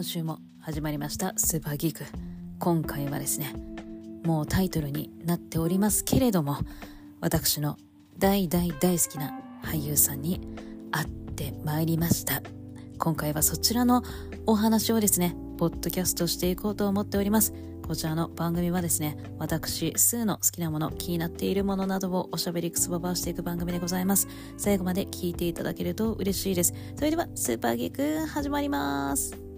[0.00, 2.04] 今週も始まりましたスーパーギーク
[2.58, 3.52] 今回はですね
[4.24, 6.56] もうタイトルになっておりますけれども
[7.20, 7.76] 私の
[8.16, 10.40] 大大大好きな俳優さんに
[10.90, 12.40] 会ってまいりました
[12.96, 14.02] 今回はそちらの
[14.46, 17.52] お話をですねポッドキャストしていこうと思っております
[17.86, 24.28] こちらの番組はですね、私、スーの好きなもの、気になっているものなどをおしゃべりくすばばしていく番組でございます。
[24.56, 26.72] 最後まで聞いていただけると嬉しいです。
[26.94, 29.49] それでは、スーパーギーク始まります。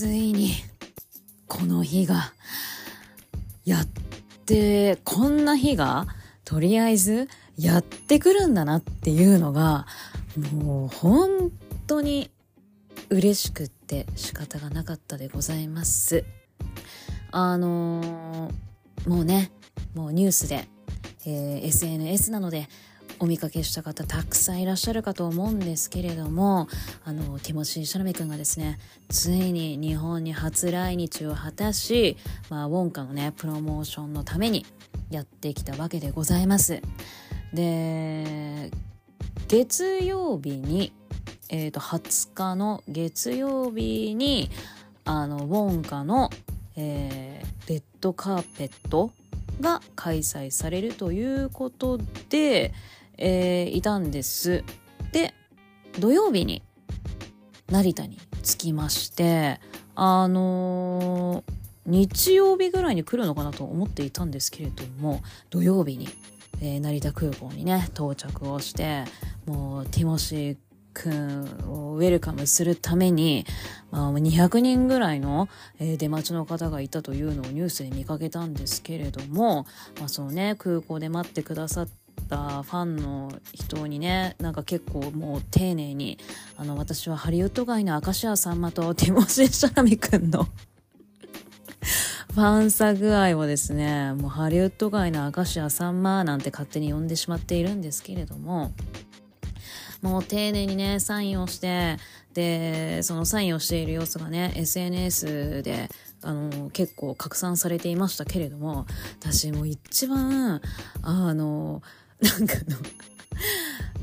[0.00, 0.52] ついに、
[1.46, 2.32] この日が、
[3.66, 3.86] やっ
[4.46, 6.06] て、こんな日が、
[6.46, 7.28] とりあえず
[7.58, 9.86] やってくるんだなっていうのが
[10.54, 11.52] もう本
[11.86, 12.30] 当に
[13.10, 16.24] 嬉しくって仕方がなかったでございます。
[17.30, 19.52] あのー、もうね
[19.94, 20.66] もうニュースで、
[21.26, 22.70] えー、SNS なので
[23.22, 26.68] お見かけした方たくさんいらっしゃるかと思うんですけれども
[27.04, 28.78] あのティモシー・シャラメ君がですね
[29.10, 32.16] ついに日本に初来日を果たし、
[32.48, 34.64] まあ、ウォンカのねプロモーションのために
[35.10, 36.80] やってきたわけでございます。
[37.52, 38.70] で
[39.48, 40.92] 月曜日に、
[41.50, 44.48] えー、と20日の月曜日に
[45.04, 46.30] あのウォンカの、
[46.76, 49.10] えー、レッドカーペット
[49.60, 51.98] が開催されるということ
[52.30, 52.72] で、
[53.20, 54.64] えー、いたんです。
[55.12, 55.34] で
[55.98, 56.62] 土曜日に
[57.70, 59.60] 成田に着きまして
[59.94, 66.08] あのー日曜日ぐらいに来るのかなと思っていたんですけれども土曜日に、
[66.60, 69.04] えー、成田空港にね到着をして
[69.46, 70.56] もうティモシー
[70.92, 73.46] 君をウェルカムするために、
[73.90, 75.48] まあ、200人ぐらいの、
[75.78, 79.66] えー、出待ちの方がいたというのをニュースで見かけたんですけれども、
[79.98, 81.88] まあ、そのね空港で待ってくださっ
[82.30, 86.18] たファンの人にねなんか結構もう丁寧に
[86.56, 90.46] あの私はハリウッド街の明石家さんまとティモシー・シャラミ君の
[92.32, 98.72] ファンサ具合をですね、もうハリウッド界の明石家さんまなんて勝手に呼んでしまっているんですけれども、
[100.02, 101.96] もう丁寧にね、サインをして、
[102.34, 105.88] で、そのサインをしている様子がね、SNS で、
[106.22, 108.86] あの、結構拡散されていましたけれども、
[109.20, 110.60] 私もう一番、
[111.02, 111.82] あの、
[112.20, 112.54] なんか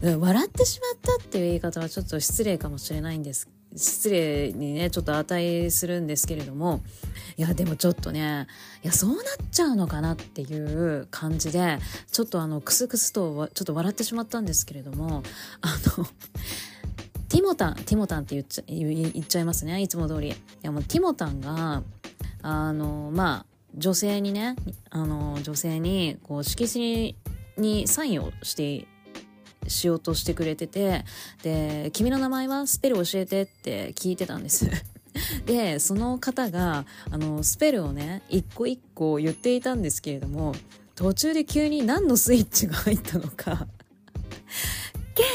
[0.03, 6.81] の、笑ってしまったっていう言い方はちょっと失礼かもしれないんです失礼にねちょっと値するんですけれども
[7.37, 8.47] いやでもちょっとね
[8.83, 9.17] いやそうなっ
[9.51, 11.77] ちゃうのかなっていう感じで
[12.11, 15.23] ちょっとあのクスクスとちょっと笑ってしまったんですけれども
[15.61, 16.05] あの
[17.29, 19.81] ティモタンティモタンって言っちゃ言っちゃいますね。
[19.81, 20.29] いつも通り。
[20.29, 21.83] いやもうティモタンが
[22.41, 23.45] あのまあ
[23.75, 24.55] 女性にね
[24.89, 27.15] あの女性にこう色紙
[27.57, 28.87] にサインをして
[29.67, 31.03] しようとしてくれてて
[31.43, 34.69] で「君の名前はスペル教えて」って聞いてたんです
[35.45, 40.55] でその方があのスペルをね一個一個言っていたんですけれども
[40.95, 43.67] 途中で急に何のスイッチが入ったのか
[45.15, 45.25] 「ゲー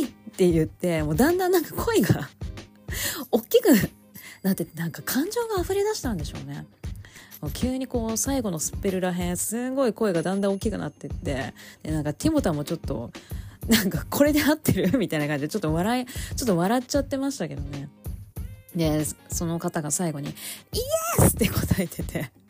[0.00, 2.28] 愛!」って言ってもうだんだんなんか声が
[3.30, 3.68] 大きく
[4.42, 6.66] なってなんか感情が溢れ出したんでしょうね。
[7.52, 13.10] 急にこう最後のスペルらへんすごい声がだんだん大きくなってってでなんかティモタもちょっと
[13.68, 14.96] なんかこれで合ってる？
[14.96, 17.88] みたいな感じでちょっと笑いちょっと笑っちゃってましたけどね。
[18.74, 20.30] でその方が最後に
[20.72, 20.78] 「イ
[21.22, 22.30] エス!」って答えてて。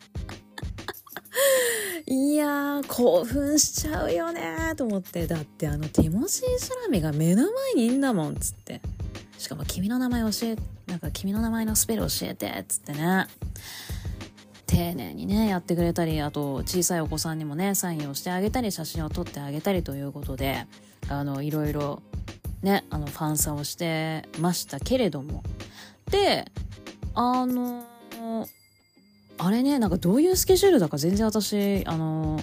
[2.09, 5.27] いやー興奮しちゃうよねと思って。
[5.27, 8.81] だってあのティモシー・シャラミが目の前にいんだもんっつって。
[9.37, 10.55] しかも君の名前教え
[10.87, 13.27] なんか君の名前のスペル教えてっつってね。
[14.67, 20.67] 丁寧にねやってくれたりあと小さいお子さんにもねサインをしてあげたり写真を撮ってあげたりということで
[21.09, 22.01] あのいろいろ
[22.61, 25.43] ねあのファンサをしてましたけれども。
[26.11, 26.45] で
[27.15, 27.83] あの
[29.39, 32.39] あれねなんかどういうスケジュールだか全然私あの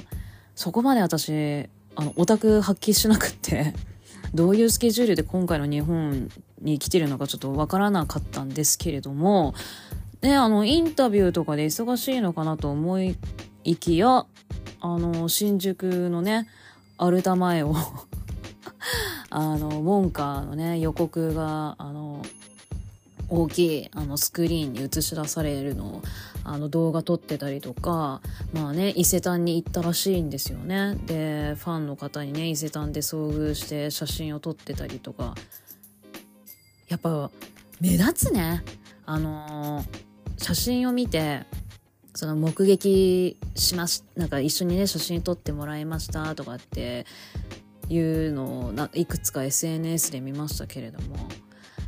[0.55, 3.75] そこまで私あのオタク発揮しなくって
[4.35, 6.31] どういうスケジュールで今回の日本
[6.61, 9.55] に来てるのかちょっとわからなかったんですけれども
[10.25, 13.15] ね、あの、インタビューとかで忙しいのかなと思い
[13.76, 14.25] きや、
[14.81, 16.49] あの、新宿のね、
[16.97, 17.75] アルタ前を
[19.29, 22.25] あの、ウォンカーのね、予告が、あの、
[23.29, 26.03] 大きいあのスクリーンに映し出されるのを
[26.44, 28.20] あの動画撮ってたりとか
[28.53, 30.94] まあね伊勢丹に行ったらしいんですよね。
[31.06, 35.35] でファンの方にね伊勢丹で遭遇して写真を撮ってたりとか。
[36.88, 37.31] やっぱ
[37.81, 38.62] 目立つね。
[39.06, 40.04] あのー
[40.39, 41.45] 写真を見て
[42.15, 47.07] その目撃しましなんか一緒にね写真撮ってもらいましたとかって
[47.89, 51.17] いうのをいくつか SNS で見ましたけれども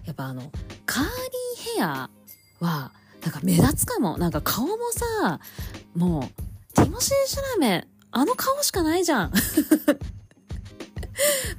[0.04, 0.50] やっぱあの
[0.84, 2.10] カーリーヘア
[2.60, 4.18] はなんか目立つかも。
[4.18, 5.40] なんか顔もさ
[5.96, 6.22] もう
[6.74, 9.32] ティモシー・シャラメあの顔しかないじゃん。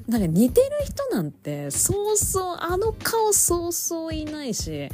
[0.08, 4.90] なんか似てる人なんてそうそうあの顔そうそういないし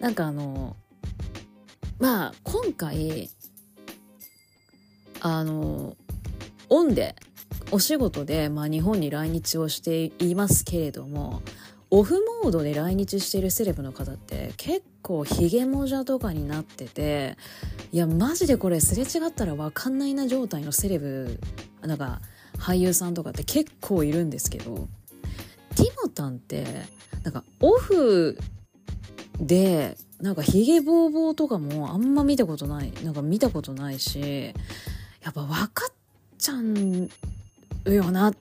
[0.00, 0.76] なんかあの
[1.98, 3.30] まあ今回
[5.20, 5.96] あの
[6.68, 7.16] オンで
[7.70, 11.42] お仕事で、まあ、日本に来日をしていますけれども
[11.90, 17.36] オフモードで来日しているセレブの方って結構ヒゲもじゃとかになってて
[17.92, 21.38] いやマジでこれすれ違ったら分かんないな状態のセレブ
[21.82, 22.20] なんか
[22.58, 24.88] 俳優さんとかって結構いるんですけど
[25.76, 26.64] ティモタンって
[27.22, 28.38] なんかオフ
[29.40, 34.54] でなんかヒゲボーボーとかもあんま見たことないなんか見たことないし
[35.22, 35.92] やっぱ分かっ
[36.38, 36.54] ちゃ
[37.84, 38.32] うよな。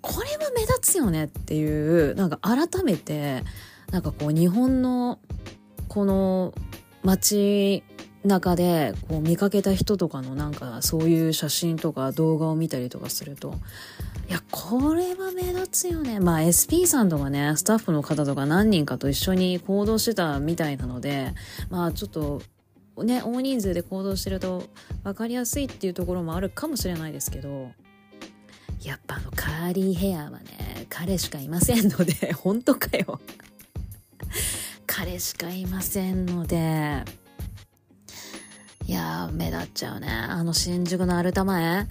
[0.00, 3.42] これは目立つよねっていうなんか改めて
[3.90, 5.18] なんかこう日本の
[5.88, 6.54] この
[7.02, 7.82] 街
[8.24, 13.54] 中でこう見かけた人とかのなんかそういう写真とか動画を見たりとかすると
[14.28, 16.20] いやこれは目立つよね。
[16.20, 21.32] まあ SP さんとかねスタッフの方とか何人かと一緒に行動してたみたいなので
[21.70, 22.42] まあちょっと
[23.04, 24.64] ね大人数で行動してると
[25.04, 27.70] 分かりやすいっていうところもあるかもしれないですけど
[28.82, 33.20] やっぱあのカーリーヘアはね彼しかいませんので 本当かよ。
[34.86, 37.04] 彼しかいませんので
[38.88, 40.08] いやー、目立っちゃうね。
[40.08, 41.86] あの新宿のアルタ前？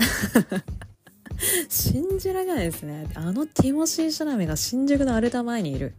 [1.70, 3.08] 信じられないですね。
[3.14, 5.94] あのティモシー・シャラメが新宿のアルタ前にいる。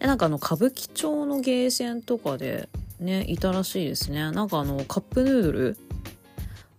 [0.00, 2.68] で、なんかあの、歌舞伎町のゲーセンとかで
[2.98, 4.32] ね、いたらしいですね。
[4.32, 5.76] なんかあの、カップヌードル？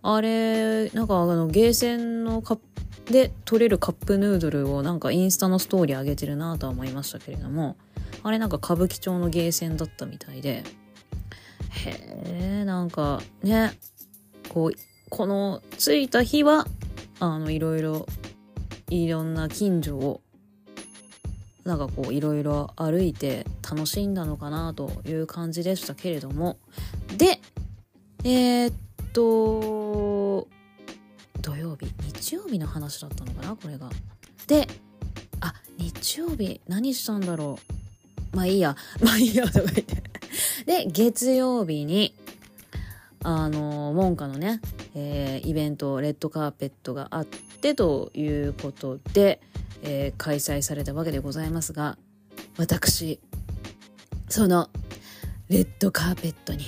[0.02, 2.58] あれ、なんかあの、ゲーセンのカッ
[3.06, 7.78] プで取れるカップヌードルをなんかインスタのストーリー上げてるなとは思いましたけれども、
[8.22, 10.62] あれなんか歌舞伎町のゲーセンだったみたいで、
[11.70, 13.72] へえ、なんかね、
[14.48, 14.78] こう、
[15.08, 16.66] この着いた日は、
[17.20, 18.06] あの、いろいろ、
[18.88, 20.20] いろんな近所を、
[21.64, 26.58] なんかこう、いろいろ歩いて楽しんだのかなという感じでしたけれども。
[27.16, 27.40] で、
[28.24, 28.74] えー、っ
[29.12, 30.48] と、
[31.40, 33.88] 土曜日、日曜日の話だったのかなこれが。
[34.46, 34.66] で、
[35.40, 37.58] あ、日曜日、何したんだろ
[38.32, 38.36] う。
[38.36, 40.19] まあいいや、まあいいや、とか言って。
[40.66, 42.14] で、月曜日に、
[43.22, 44.60] あの、門下のね、
[44.94, 49.40] えー、イベント、レッドカーペットがあってということで、
[49.82, 51.98] えー、開催されたわけでございますが、
[52.56, 53.20] 私、
[54.28, 54.70] その、
[55.48, 56.64] レッドカーペットに、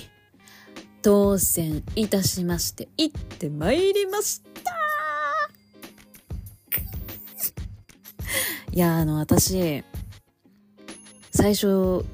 [1.01, 4.73] 当選いたしまして、行ってまいりました。
[8.71, 9.83] いや、あの、私、
[11.31, 12.05] 最初、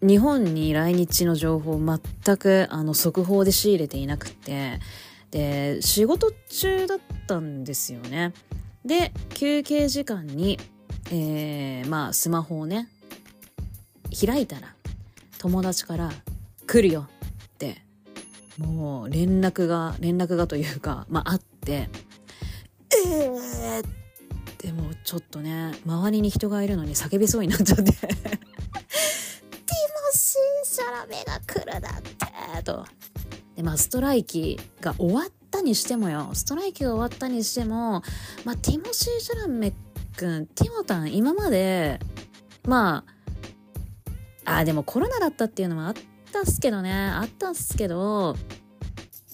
[0.00, 4.78] 日本に来日の情報全くあの速報で仕入れていなくて
[5.30, 8.32] で仕事中だったんですよね。
[8.84, 10.58] で休憩時間に、
[11.10, 12.88] えー、まあスマホをね
[14.18, 14.74] 開いたら
[15.38, 16.10] 友達から
[16.66, 17.08] 「来るよ」
[17.44, 17.82] って
[18.56, 21.90] もう連絡が連絡がというかまああって
[22.90, 28.37] ええー、でもちょっとね周りに人がいるのに叫びそうになっちゃって。
[30.78, 32.02] シャラメが来るだっ
[32.56, 32.86] てと。
[33.56, 38.02] でまあストライキが終わったにしてもよストライキが終わったにしても、
[38.44, 39.72] まあ、ティモシー・シャラメ
[40.16, 41.98] 君ティモタン今まで
[42.64, 43.04] ま
[44.44, 45.94] ああでもコロナだったっていうのもあっ
[46.32, 48.36] たっすけどねあったっすけど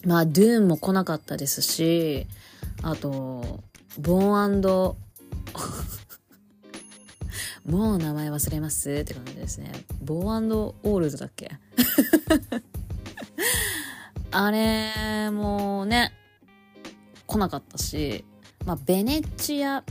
[0.06, 2.26] まあドゥーンも来なかったですし
[2.82, 3.60] あと
[3.98, 4.60] ボーン
[7.64, 9.72] もう名前忘れますって感じですね。
[10.02, 10.24] ボー
[10.82, 11.50] オールズだっけ？
[14.30, 16.12] あれもね、
[17.26, 18.24] 来なかったし、
[18.66, 19.84] まあ、ベネチア、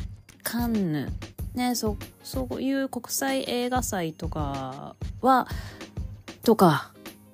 [0.43, 1.09] カンヌ、
[1.55, 5.47] ね、そ、そういう国際映画祭とかは、
[6.43, 6.91] とか、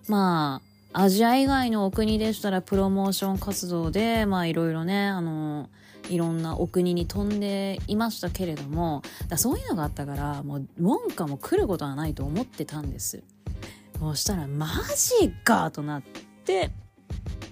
[0.07, 0.61] ま
[0.93, 5.69] あ、アジア以外のお国でしたらプロモーション活動で、まあいろいろね、あの、
[6.09, 13.23] いろんなお国に飛んでいましたけれどもだそういうのがあったからもうウォンカも来ることはないと思ってたんです。
[13.99, 14.67] そしたらマ
[15.19, 16.01] ジかとなっ
[16.45, 16.71] て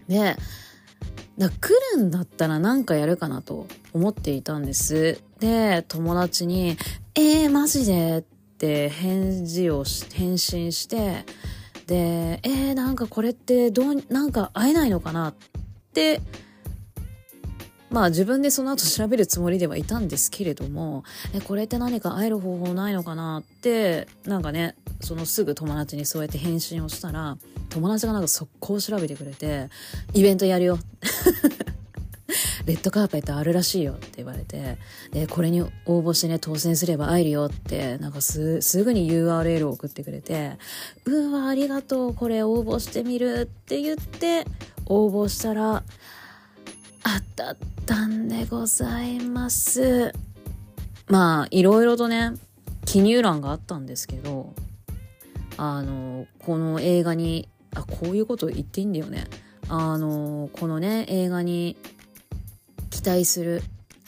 [0.08, 0.38] で
[1.38, 5.22] だ来るんだったら何かやるかなと思っていたんです。
[5.40, 6.78] で友達に
[7.16, 8.22] 「えー、マジで?」っ
[8.58, 9.84] て返事を
[10.14, 11.26] 返信して
[11.86, 15.30] でえー、なんかこれってどうなんか会えないのかな？
[15.30, 15.36] っ
[15.94, 16.22] て
[17.90, 21.04] まあ自分でその後調べるつもりではいたんですけれども、
[21.34, 27.38] え、これって何か会える方法ないのかなって、なんかね、そのすぐ友達にそうやって返信をしたら、
[27.70, 29.70] 友達がなんか速攻調べてくれて、
[30.14, 30.80] イベントやるよ。
[32.66, 34.78] レッドカーペットあるらしいよって言われて、
[35.12, 40.58] で、これに応募してね、当選すれば会えるよって、なんかす、すぐに URL を送ってくれて、
[41.06, 44.46] うわ、ありがとう、これ応募してみるって言って、
[44.86, 45.84] 応募したら、
[47.04, 50.14] 当たったんでございます。
[51.08, 52.34] まあ、いろいろとね、
[52.86, 54.54] 記入欄があったんですけど、
[55.58, 59.26] あの、この映画に、あ、こういうこと言っていいんだよね。
[59.70, 61.78] あの、このね、映画に
[62.90, 63.64] 期待する、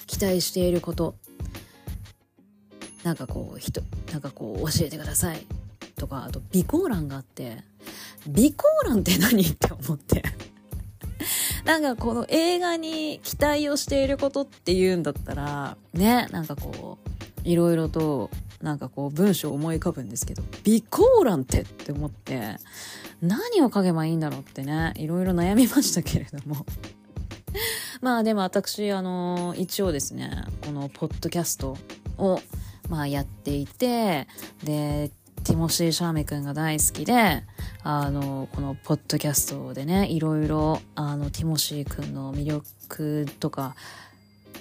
[0.08, 1.15] 期待していること、
[3.03, 3.81] なんかこう、人、
[4.12, 5.46] なんかこう、教えてください。
[5.96, 7.63] とか、あと、備考欄があって、
[8.25, 9.41] 備考欄って何？
[9.41, 10.24] って思って。
[11.69, 22.55] なんかこの映画に期待をしていることっていうんだったら、ね、なんかこう、いろいろと、なんかこう文章を思い浮かぶんですけど、備考欄ってって思って、
[23.21, 26.65] 何を書けばいいんだろうってね、いろいろ悩みましたけれども。
[28.01, 31.77] まあでも私、あの、一応ですね、このポッドキャスト
[32.17, 32.41] を、
[32.89, 34.27] まあやっていて、
[34.63, 35.11] で、
[35.43, 37.43] ティモシー・シャーメ君が大好きで、
[37.84, 43.75] あの、このポッドキャストでね、いろいろ、あの、ティモシー君の魅力とか、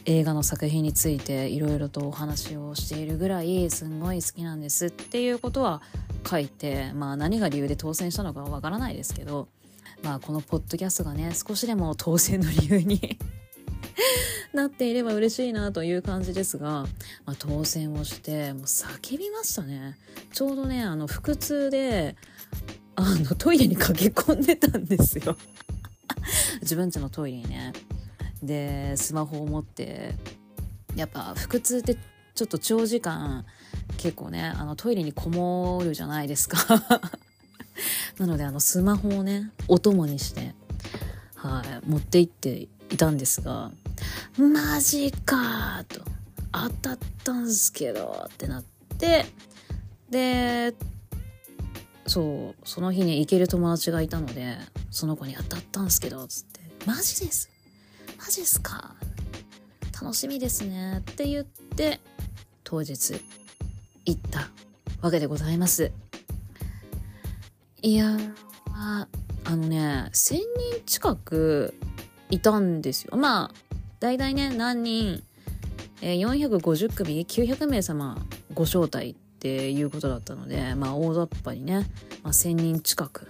[0.05, 5.83] 映画の作品についていろいろとお話をしているぐらいすんごい好きなんですっていうことは
[6.27, 9.49] 書いてまあ何が理由で当選したのかはわからないですけど
[10.03, 13.19] まあこのポッドキャストがね少しでも当選の理由に
[14.53, 16.87] なっていれば嬉しいなという感じですが、
[17.25, 19.97] まあ、当選をしてもう叫びましたね。
[20.33, 22.17] ちょうどねあの腹痛で
[22.97, 25.37] あのトイレに駆け込んでたんですよ。
[26.63, 27.73] 自分家のトイレにね。
[28.43, 30.15] でスマホを持って
[30.95, 31.97] やっぱ腹痛って
[32.35, 33.45] ちょっと長時間
[33.97, 36.59] 結構ねあのトイレにこもるじゃないですか。
[38.19, 40.55] なのであのスマホをねお供にして
[41.35, 43.71] はい持って行っていたんですが
[44.39, 46.01] マジかと。
[46.51, 48.65] 当たったんすけどってなっ
[48.99, 49.27] て。
[50.11, 50.75] で
[52.07, 54.57] そうその日に行ける友達がいたので
[54.91, 56.61] その子に当たったんすけどつって。
[56.87, 57.51] マジです。
[58.19, 58.95] マジっすか。
[60.01, 62.01] 楽しみですねって言って
[62.65, 63.21] 当日
[64.07, 64.49] 行った
[65.03, 65.93] わけでございます。
[67.83, 68.17] いや
[68.73, 69.07] あ
[69.51, 70.45] のね1000人
[70.87, 71.75] 近く
[72.31, 73.17] いたんですよ。
[73.17, 73.51] まあ、
[74.01, 75.23] 大体ね、何人、
[76.03, 78.17] えー、450組、900名様
[78.55, 81.87] ご招待っていうことだったので、まあ、大雑把にね、
[82.23, 83.29] まあ、1000人近く、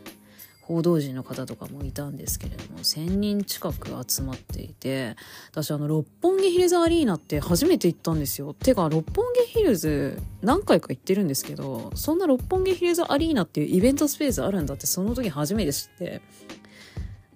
[0.69, 5.17] 報道陣の方とかもいたんですけれども、1000人近く集まっていて、
[5.50, 8.52] 私あの、六本木ヒルズアリーナって初めて行ったんですよ。
[8.52, 16.21] てか、六本木ヒルズ何回か行ってるんですけど、そんな六本木ヒルズアリーナっていうイベントスペースあるんだってその時初めて知って、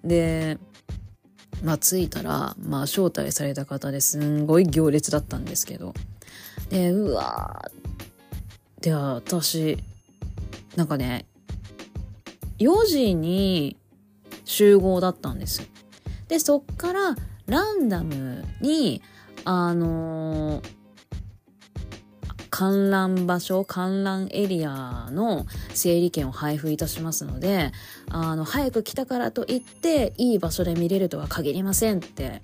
[0.03, 0.59] で、
[1.63, 5.93] まあ着いたら、まあ招待された方ですんごい行列だったんですけど。
[6.69, 8.83] で、うわー。
[8.83, 9.77] で私、
[10.75, 11.25] なんかね、
[12.59, 13.77] 4時に
[14.43, 15.67] 集合だったんですよ。
[16.27, 17.15] で、そっから
[17.47, 19.01] ランダムに、
[19.45, 20.82] あのー
[22.53, 27.71] 観覧場所、観覧エリアの整理券を配布いたしますので、
[28.11, 32.43] あの、早く来たからといって、いい場所で見れるとは限りませんって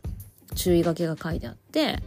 [0.55, 2.01] 注意書きが書いてあって、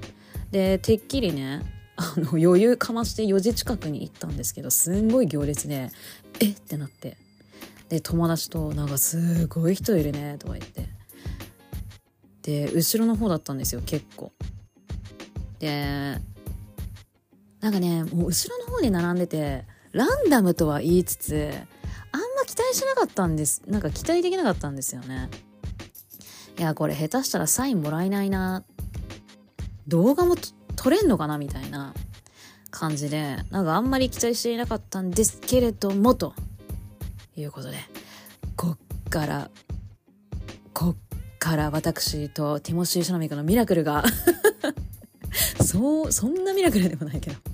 [0.50, 1.62] で、てっきりね、
[1.94, 5.92] あの、 余裕かまして4時近くに行ったんですけど、すんごい行列で、
[6.40, 6.50] え？
[6.50, 7.16] ってなって。
[7.88, 10.88] で、友達と、なんかすごい人いるね、とか言って。
[12.42, 14.32] で、後ろの方だったんですよ、結構。
[15.60, 16.18] で、
[17.62, 21.50] なんかね、もう後ろの方に並んでて、ランダムとは言いつつ、
[22.10, 23.62] あんま期待しなかったんです。
[23.68, 25.30] なんか期待できなかったんですよね。
[26.58, 28.64] いや、これ下手したらサインもらえないな。
[29.86, 30.34] 動画も
[30.74, 31.94] 撮れんのかなみたいな
[32.72, 36.34] 感じで、なんかあんまり期待していなかったんですけれども、と
[37.36, 37.76] いうことで、
[38.56, 39.50] こっから、
[40.74, 40.96] こっ
[41.38, 44.04] から私とティモシー・シャナミクのミラクルが
[45.64, 47.51] そう、そんなミラクルでもないけど。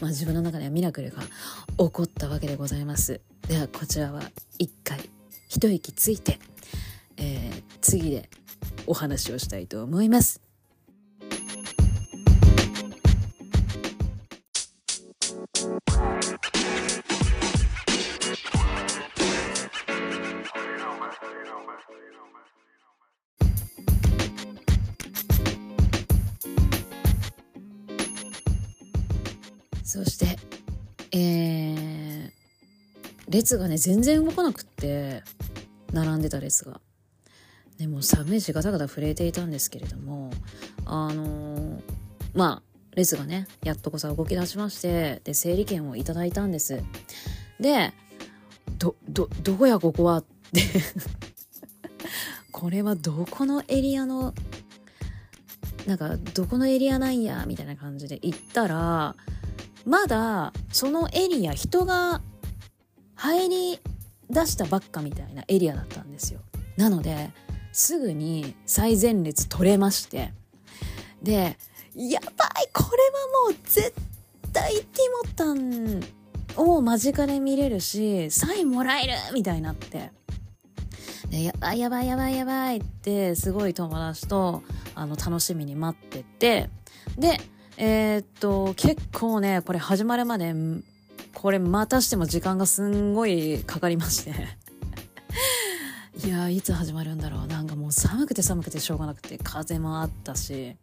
[0.00, 3.20] まあ自分の中ではミラクルが起こったわけでございます。
[3.48, 4.22] ではこちらは
[4.58, 4.98] 一回
[5.48, 6.38] 一息ついて、
[7.16, 8.28] えー、次で
[8.86, 10.47] お話をしたいと思います。
[33.38, 35.22] 列がね全然動かなくって
[35.92, 36.80] 並んでた列が。
[37.78, 40.30] でも寒いしガタガタ震えていたんですけれども
[40.84, 41.80] あのー、
[42.34, 46.82] まあ列がねやっとこさ動き出しましてで整理券をいただいたんです
[47.60, 47.92] で
[48.78, 50.62] どどどこやここはって
[52.50, 54.34] これはどこのエリアの
[55.86, 59.14] なんかどこのエリアなんやみたいな感じで行ったら
[59.84, 62.22] まだそのエリア人が
[63.18, 63.80] 入り
[64.30, 66.40] 出したばっかみたいなエリアだったんですよ。
[66.76, 67.30] なので
[67.72, 70.32] すぐに最前列取れまして。
[71.22, 71.58] で
[71.94, 73.02] やばいこれ
[73.44, 73.92] はもう絶
[74.52, 74.84] 対ティ
[75.26, 76.00] モタン
[76.56, 80.12] を間近で見れるしサインもらえるみたいになって。
[81.28, 84.62] でやばいやばいやばいやばいってすごい友達と
[84.94, 86.70] あの楽しみに待ってて。
[87.18, 87.40] で
[87.80, 90.52] えー、っと結構ねこれ始まるまで
[91.40, 94.34] これまたしても時間がすんごいかかりまして。
[96.26, 97.46] いやいつ始まるんだろう。
[97.46, 99.38] なんかもう寒くて寒くてしょうがなくて。
[99.38, 100.76] 風もあったし。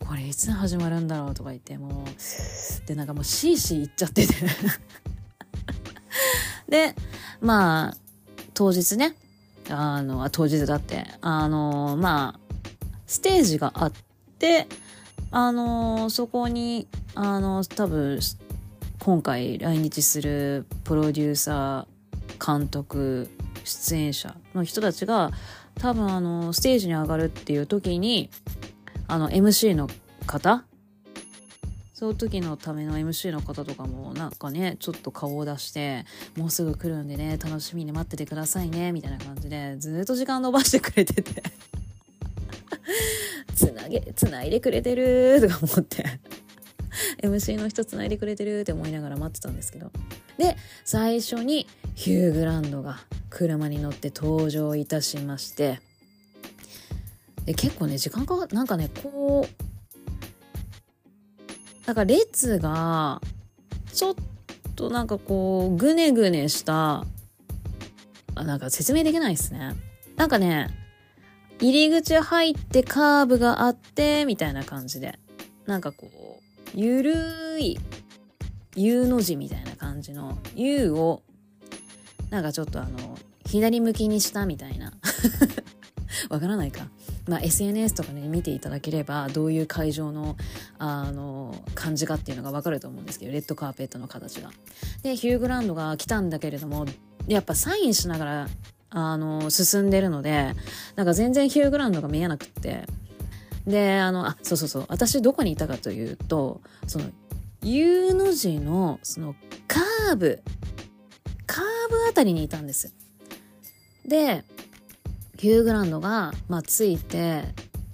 [0.00, 2.86] これいつ始まるんだろうとか言ってもう。
[2.88, 4.34] でなんかもうシーシー言っちゃってて。
[6.68, 6.96] で
[7.40, 7.96] まあ
[8.54, 9.14] 当日ね。
[9.70, 11.06] あの当日だって。
[11.20, 12.56] あのまあ
[13.06, 13.92] ステージがあっ
[14.40, 14.66] て
[15.30, 18.18] あのそこにあの多分
[19.04, 23.28] 今回来日するプロデューサー監督
[23.64, 25.32] 出演者の人たちが
[25.74, 28.30] 多分あのステージに上がるっていう時に
[29.08, 29.88] あの MC の
[30.28, 30.64] 方？
[31.92, 36.04] その時のための MC の方とかもなんかねちょっと顔を出して
[36.36, 41.42] もうすぐ来るんでね楽しみに待っててくださいねみたいな感じでずっと時間延ばしてくれてて。
[43.56, 46.20] つなげつないでくれてるとか思って。
[47.22, 49.90] MC の人つないでくれてるって思いながら待ってたんですけど。
[50.38, 52.98] で最初にヒュー・グランドが
[53.30, 55.80] 車に乗って登場いたしまして。
[57.44, 59.62] で結構ね時間かなんかねこう
[61.86, 63.20] なんか列が
[63.92, 64.14] ちょっ
[64.76, 67.04] となんかこうぐねぐねした
[68.34, 69.74] あなんか説明できないですね。
[70.16, 70.68] なんかね
[71.60, 75.18] 入り口入ってカーブがあってみたいな感じで。
[75.66, 76.21] なんかこう
[76.74, 77.78] ゆるい
[78.76, 81.22] U の字みたいな感じの U を
[82.30, 84.92] なんかちょっとあの左向きにしたみたいな。
[86.28, 86.88] わからないか。
[87.28, 90.36] まあ、SNS とかね見ていただければどういう会場の
[90.78, 94.50] あの感じかっていうのが分かると思うんですけどレッドカーペットの形が。
[95.02, 96.86] でヒュー・グランドが来たんだけれども
[97.28, 98.48] やっぱサインしながら
[98.90, 100.54] あの進んでるので
[100.96, 102.86] なんか全然ヒュー・グランドが見えなくって。
[103.66, 107.06] であのあそうそうそう私どこにいたかというとその
[107.62, 109.34] U の字のその
[109.68, 110.42] カーブ
[111.46, 112.94] カーブあたりにいたんです。
[114.06, 114.44] で
[115.42, 117.42] ヒューグランドが、まあ、ついて、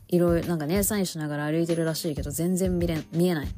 [0.08, 3.48] いろいろ、なんかね、サインしながら歩いてるらしいけど、全然見れ、見えない。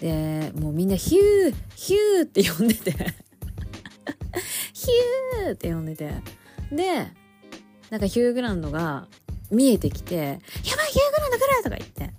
[0.00, 2.92] で、もうみんなヒュー、ヒューって呼んでて
[4.72, 6.14] ヒューって呼んでて。
[6.72, 7.08] で、
[7.90, 9.06] なんかヒューグランドが
[9.50, 12.14] 見えてきて、やばい、ヒューグランド来るとか言って。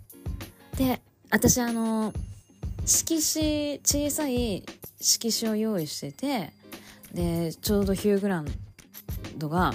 [0.77, 2.13] で、私あの、
[2.85, 4.65] 色紙、小さい
[4.99, 6.53] 色紙を用意してて、
[7.13, 8.47] で、ちょうどヒューグラン
[9.37, 9.73] ドが、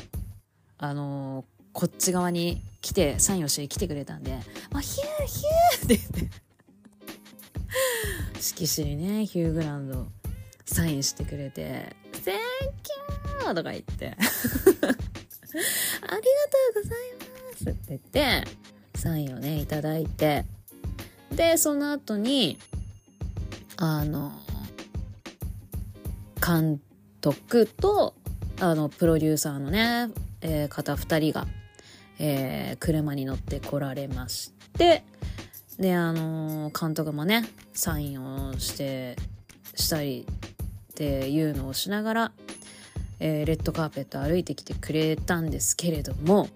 [0.79, 4.33] あの、こっち側に来てサインをして来てくれたんで
[4.73, 6.31] 「あヒューヒュー!」って言って
[8.41, 10.07] 色紙にねヒューグランド
[10.65, 12.93] サインしてくれて「Thank
[13.45, 14.27] you!」とか言って「あり
[14.81, 14.97] がとう
[16.83, 17.26] ございます」
[17.65, 18.45] って言って
[18.95, 20.45] サインをねいただいて
[21.33, 22.59] でその後に
[23.77, 24.33] あの
[26.45, 26.81] 監
[27.21, 28.15] 督と
[28.61, 31.47] あのプロデューサーのねえー、方2人が、
[32.19, 35.03] えー、車に乗って来られまして
[35.79, 39.17] であの、監督もねサインをして
[39.75, 42.33] したりっていうのをしながら、
[43.21, 46.49] えー、レッドカーペット歩いてきてくれたんですけれども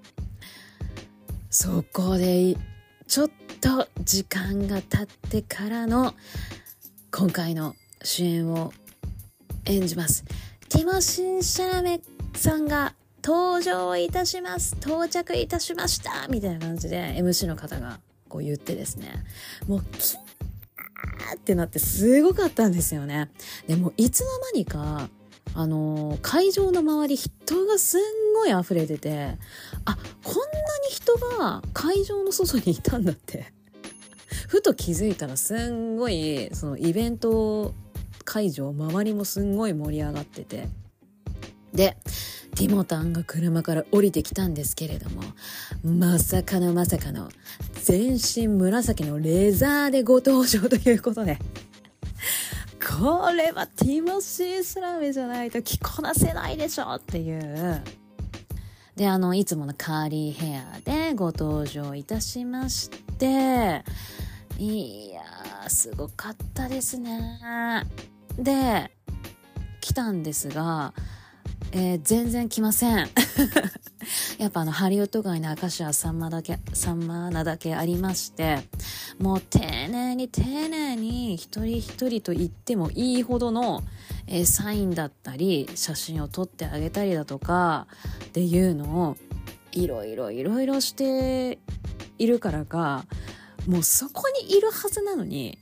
[1.50, 2.56] そこで
[3.08, 6.14] ちょっと時間が経ってからの
[7.10, 8.72] 今回の主演を
[9.64, 10.24] 演じます。
[10.68, 12.00] ティモシン・シャラメ
[12.34, 14.76] さんが登場いたします。
[14.80, 16.28] 到着いたしました。
[16.28, 19.12] みたいな感じで MC の方がこう言ってですね。
[19.66, 23.28] もうキャーってなってすごかったんですよね。
[23.66, 25.08] でもいつの間にか
[25.54, 28.00] あの会場の周り人がすん
[28.34, 29.36] ごい溢れてて
[29.84, 33.52] あこんなに人が会場の外にいたんだって。
[34.46, 37.74] ふと気づいたらすんごいそのイベント
[38.24, 40.68] 会場周りもすんごい盛り上がってて。
[41.74, 41.96] で
[42.56, 45.22] ティモタンが車から降りてきたんですけれども
[45.84, 47.30] まさかのまさかの
[47.84, 51.38] 全身紫のレザーでご登場ということで。
[52.80, 57.82] これはティモシー・スラメじゃないと着こなせないでしょっていう。
[58.96, 63.84] であのいつものカーリーヘアでご登場いたしまして。
[64.58, 67.86] いやーすごかったですね。
[68.38, 68.90] で
[69.80, 70.92] 来たんですが
[71.72, 73.08] えー、全然来ません。
[74.38, 78.58] やっぱあのハリウッド街の明石家さんまだけさんまなだけありまして
[79.18, 83.82] もう丁寧に丁寧に一人一人と言ってもいいほどの、
[84.26, 87.86] えー、サインだったり写真を撮ってあげたりだとか
[88.24, 89.16] っていうのを
[89.72, 91.58] いろいろいろいろして
[92.18, 93.04] いるからか
[93.66, 95.58] もうそこにいるはずなのに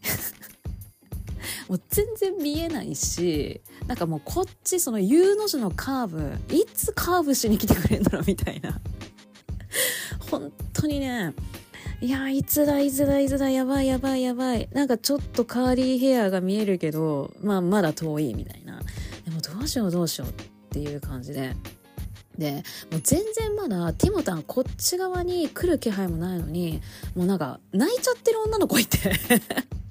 [1.68, 8.78] もう全然見えないしなんかもうこっちその U の字のカーブいつカーブしに来てくれんだろうみたいな。
[10.30, 11.34] 本当にね
[12.00, 14.68] いやいつだいつだいつだやばいやばいやばい。
[14.72, 18.78] なんかちょっとカーリーヘアが見えるけどまあまだ遠いみたいな。
[19.24, 20.32] でもどうしようどうしようっ
[20.70, 21.56] ていう感じで。
[22.36, 26.80] でもう全然まだティモタンこっち側に来る気配もないのに
[27.16, 28.98] もうなんか泣いちゃってる女の子いて。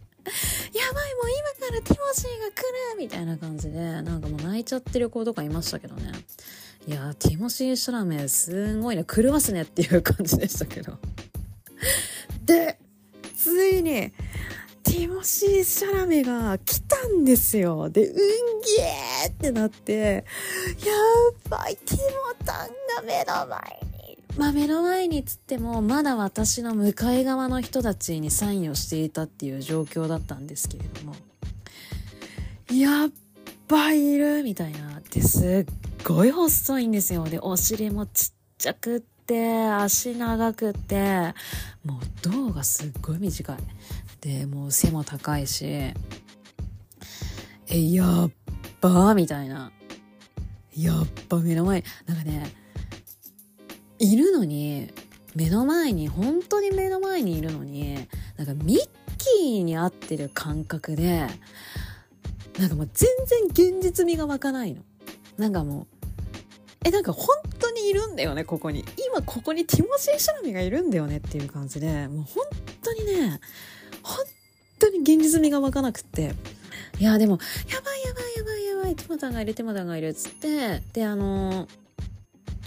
[0.74, 2.62] やばいもう今からティモシーが来
[2.94, 6.12] るみたいな感じでなんかもう泣いちゃってる子とかいましたけどね。
[6.88, 9.04] いやティモシー・シャラメすごいね。
[9.04, 10.98] 狂わすねっていう感じでしたけど。
[12.46, 12.80] で
[13.36, 14.12] ついに
[14.84, 17.90] ティモシー・シャラメが来たんですよ。
[17.90, 20.26] でうんげーってなって
[20.86, 20.94] や
[21.50, 22.04] ばいティモ
[22.46, 23.97] タンが目の前に
[24.36, 31.16] まあ目の前につってもまだ私の向かい側の人たちにサインをしていたっていう状況だったんですけれども
[32.72, 33.10] やっ
[33.68, 34.98] ぱいるみたいな。
[34.98, 37.24] ってすっごい細いんですよ。
[37.26, 41.34] でお尻もちっちゃくって足長くって
[41.86, 43.58] もう胴がすっごい短い。
[44.22, 45.94] でもう背も高いしえ
[47.70, 48.32] やっ
[48.82, 49.72] ばみたいな。
[50.76, 52.54] やっぱ目の前なんかね
[54.00, 54.92] いるのに
[55.36, 58.08] 目の前に本当に目の前にいるのに
[58.38, 58.80] なんかミッ
[59.18, 61.28] キーに合ってる感覚で
[62.60, 63.10] なんかもう全
[63.54, 64.82] 然現実味が湧かないの。
[65.38, 65.98] なんかもう
[66.84, 67.28] えなんか本
[67.60, 72.46] 当にいるんだよねここに今ここにティモシー・シャラミがいるんだよねっていう感じでもう本
[72.82, 73.40] 当にね
[74.02, 74.26] 本
[74.80, 76.34] 当に現実味が湧かなくって
[77.00, 77.34] いやでも
[77.70, 81.87] やばいやばいやばいやばいティモタンがいるティモタンがいるっつってであのー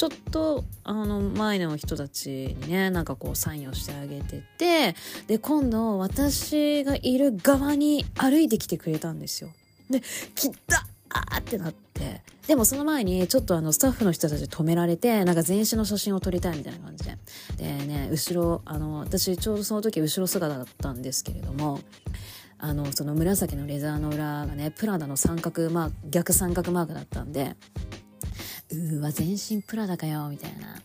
[0.00, 4.94] ちょっとあの前の人たちにねなんかこうサインをしてあげてて
[5.26, 9.50] で今度私がいる側に歩いてきてくれたんですよ。
[9.90, 10.00] で
[10.34, 17.18] 「来た!」あってなってでもその前にちょっとあのスタッフの人たち止められてなんか全身の写真を撮りたいみたいな感じで
[17.58, 21.78] でね後ろあの私ちょうどその時後ろ姿だったんですけれども
[22.56, 27.54] あのその紫のレザーの裏がねプラダの三角マーク逆三角マークだったんで
[28.72, 30.80] うわ、全身プラダかよ、みたいな。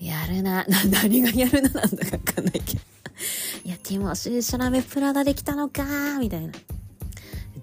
[0.00, 0.64] やるな。
[0.68, 2.80] な、何がやるななんだかわかんないけど。
[3.64, 6.52] いや、ティモシー・シャラメプラダできたのかみたいな。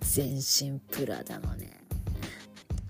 [0.02, 1.71] 全身プラダのね、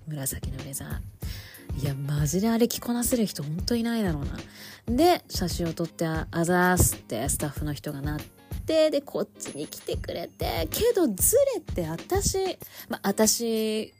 [0.08, 1.82] 紫のレザー。
[1.82, 4.96] いや、マジであれ着こなせる人ほんといないだろうな。
[4.96, 8.20] で、写真を撮って、あざーすってスタッフの人がなっ
[8.66, 12.58] て、で、こっちに来てくれて、けどずれて私、
[12.90, 13.94] まあ、私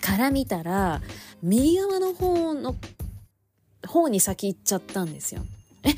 [0.00, 1.00] から見たら、
[1.44, 2.74] 右側の方の
[3.86, 5.42] 方に先行っちゃったんですよ。
[5.82, 5.92] え、い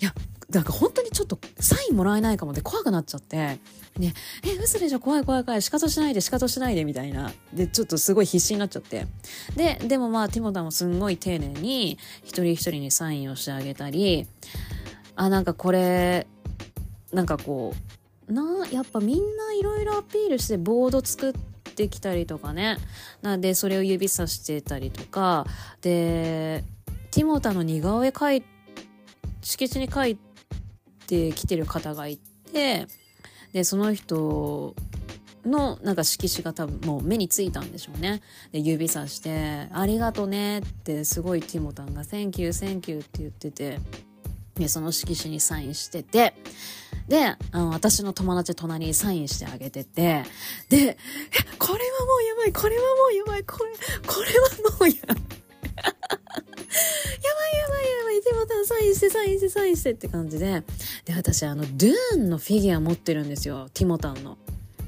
[0.00, 0.12] や、
[0.50, 3.58] なんか本当にちょっとサインもらえないかもで怖くなっちゃって、
[3.96, 4.12] ね、
[4.44, 7.32] え、嘘でしょ怖い怖い怖い、仕方しないで仕方しないでみたいな。
[7.54, 9.06] で、ちょっとすごい必死になっちゃって。
[9.54, 14.26] で、でもまあ、ティモタもすんごい丁寧に一人一人にサインをしてあげたり、
[15.14, 16.26] あ、なんかこれ、
[17.12, 17.72] なんかこ
[18.28, 21.48] う、な、やっぱみんないろいろアピールしてボード作って、
[21.84, 22.76] ってきたりとかね。
[23.22, 25.46] なんでそれを指さしてたりとか。
[25.80, 26.64] で
[27.10, 28.44] ティモタの似顔絵描い
[29.40, 30.18] 色紙に書い
[31.06, 32.18] てきてる方がい
[32.52, 32.86] て。
[33.52, 34.74] でその人
[35.46, 38.20] のなんか色紙が多分もう目についたんでしょうね。
[38.52, 43.78] で指さして「ありがとね」ってすごいティモタンが「Thank you thank you」って言ってて。
[44.54, 46.34] でその色紙にサインしてて。
[47.08, 50.24] で、あの、私の友達隣にサインしてあげてて、
[50.68, 50.98] で、
[51.58, 53.72] これはもうやばい、これはもうやばい、これ、
[54.06, 55.18] これはもうやばい。
[55.78, 60.62] やばいやばいやばい、でもサインしてサインしてサインしてって感じで、
[61.04, 64.36] で私あのドゥーンのフィギュア持ってるんですよティモタンの。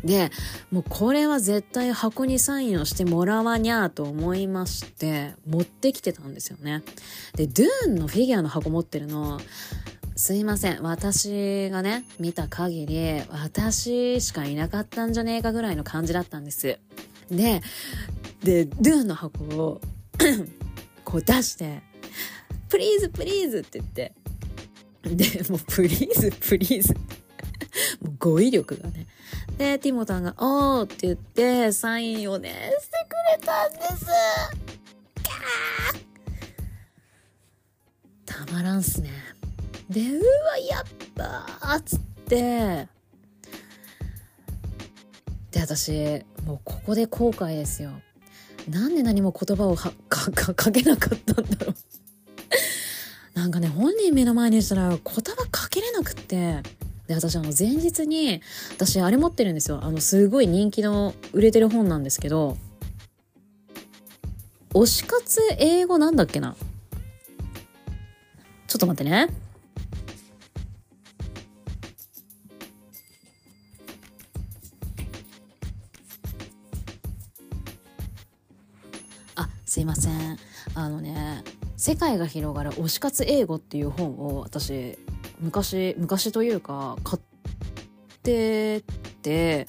[0.04, 0.30] で
[0.70, 6.82] もうこれは絶対箱にサインをしてもらわにゃーと思いまして持ってきてたんですよね。
[7.36, 9.40] でデューンのフィギュアの箱持ってるの
[10.20, 10.82] すいません。
[10.82, 16.78] 私がね、見た限り、私しかいなかったんじゃねえかぐらいの感じだったんです。
[17.30, 17.62] で、
[18.44, 19.80] で、デューンの箱を
[21.06, 21.80] こう出して、
[22.68, 24.12] Please please って言って、
[25.04, 29.06] で、もう please please もう語彙力がね。
[29.56, 34.06] で、ティモタンが、おーって言って、サインをね、してくれたんです。
[38.26, 39.39] たまらんっすね。
[39.90, 40.84] で、うわ、やっ
[41.16, 42.86] たーっつって、
[45.50, 45.90] で、私、
[46.46, 47.90] もうここで後悔ですよ。
[48.68, 51.74] なんで何も言葉をはかかかけなかったんだろう
[53.34, 56.62] なんかね、本人目の前にしたら言葉かけれなくって。
[57.08, 59.80] で、私あの前日に、私あれ持ってるんですよ。
[59.82, 62.56] あのすごい人気の売れてる本なんですけど、
[64.72, 66.54] 推し活英語なんだっけな
[68.68, 69.49] ちょっと待ってね。
[79.80, 80.38] すいません。
[80.74, 81.42] あのね、
[81.78, 84.98] 世界が広がる推し活英語っていう本を私、
[85.40, 88.82] 昔、昔というか、買って
[89.22, 89.66] て、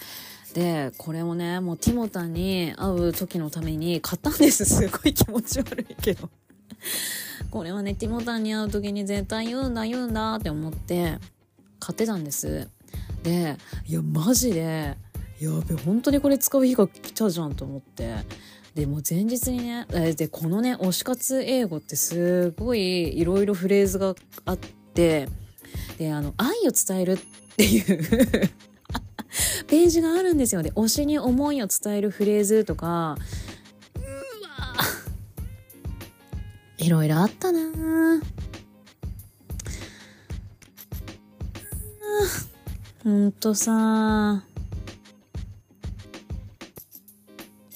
[0.54, 4.66] で、これをね、もうティモタに会う時のために買ったんです。
[4.68, 6.30] すごい気持ち悪いけど。
[7.50, 11.20] これはね、ティモタに会う時に絶対言うんだ、言うんだって思って
[11.80, 12.68] 買ってたんです。
[13.24, 13.56] で、
[13.88, 14.98] いや、マジで、
[15.40, 18.16] やべ、本当にこれ使う日が来たじゃんと思って。
[18.76, 25.28] でも前日にねでこのね推し活英語ってすごいいろいろフレーズがあって
[25.98, 27.18] であの愛を伝えるっ
[27.58, 28.50] ていう
[29.68, 30.64] ページがあるんですよ。
[30.64, 33.18] で推しに思いを伝えるフレーズとか
[36.78, 38.22] いろいろあったな
[43.04, 44.44] ほんとさ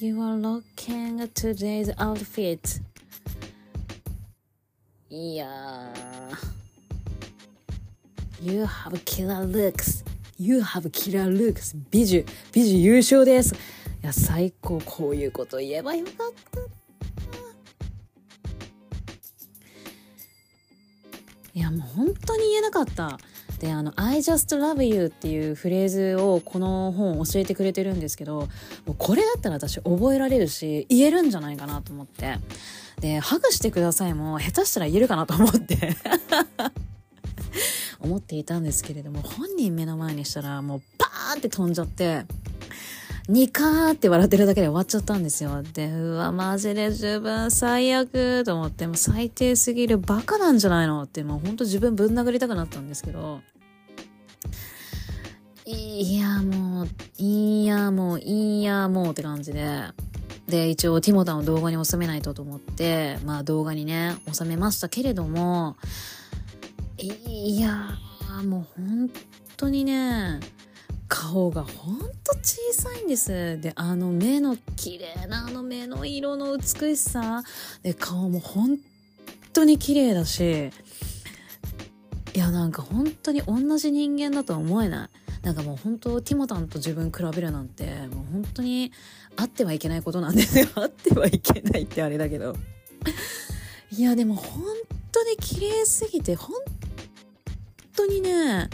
[0.05, 2.79] You are looking at today's outfit.
[5.09, 5.91] いや
[8.39, 10.05] You have killer looks.
[10.37, 11.75] You have killer looks.
[11.89, 13.55] 美女、美女優勝です。
[13.55, 13.57] い
[14.03, 14.79] や、最高。
[14.85, 16.15] こういうこと言えばよかっ
[16.51, 16.59] た。
[21.51, 23.17] いや、もう本当に言えなかった。
[23.65, 28.41] であの「I just love you」っていうフレーズをこの本教えてくれてるんですけど
[28.85, 32.37] もうこれだったら私覚えられるし言えるんじゃないかなと思って。
[33.01, 35.97] で「ハグしてください」も下手したら言えるかなと思って。
[37.99, 42.25] 思っていたんですけれども本人目の前にしたらもうパーンって飛んじゃって
[43.27, 45.63] ニカーって笑ってるだけで終わっちゃったんですよ。
[45.63, 53.41] で、うわ、マジで自分最悪と思って、もう最低すぎるバカなんじゃないのって、もうほんと自分ぶん殴りたくなったんですけど、
[55.65, 59.81] いや、もう、いや、もう、いや、もうって感じで、
[60.47, 65.75] で、一応ティモタンを動画に収めないとと思って、まあ動画にね、収めましたけれども、
[66.97, 67.97] いや、
[68.43, 69.09] もう本
[69.57, 70.39] 当にね、
[71.07, 73.59] 顔がほんと小さいんです。
[73.59, 77.43] で、あの目の綺麗なあの目の色の美しさ。
[77.81, 78.77] で、顔も本
[79.53, 80.69] 当に綺麗だし、
[82.35, 85.09] いや、なんか本当に同じ人間だとは思えない。
[85.41, 88.91] なんかもう本当ティモタンと自分比べるなんて、もう本当に
[89.37, 90.67] あってはいけないことなんですよ。
[90.75, 92.55] あってはいけないってあれだけど。
[93.91, 94.63] いや、でも本
[95.11, 96.55] 当に綺麗すぎて、本
[97.95, 98.69] 当にね、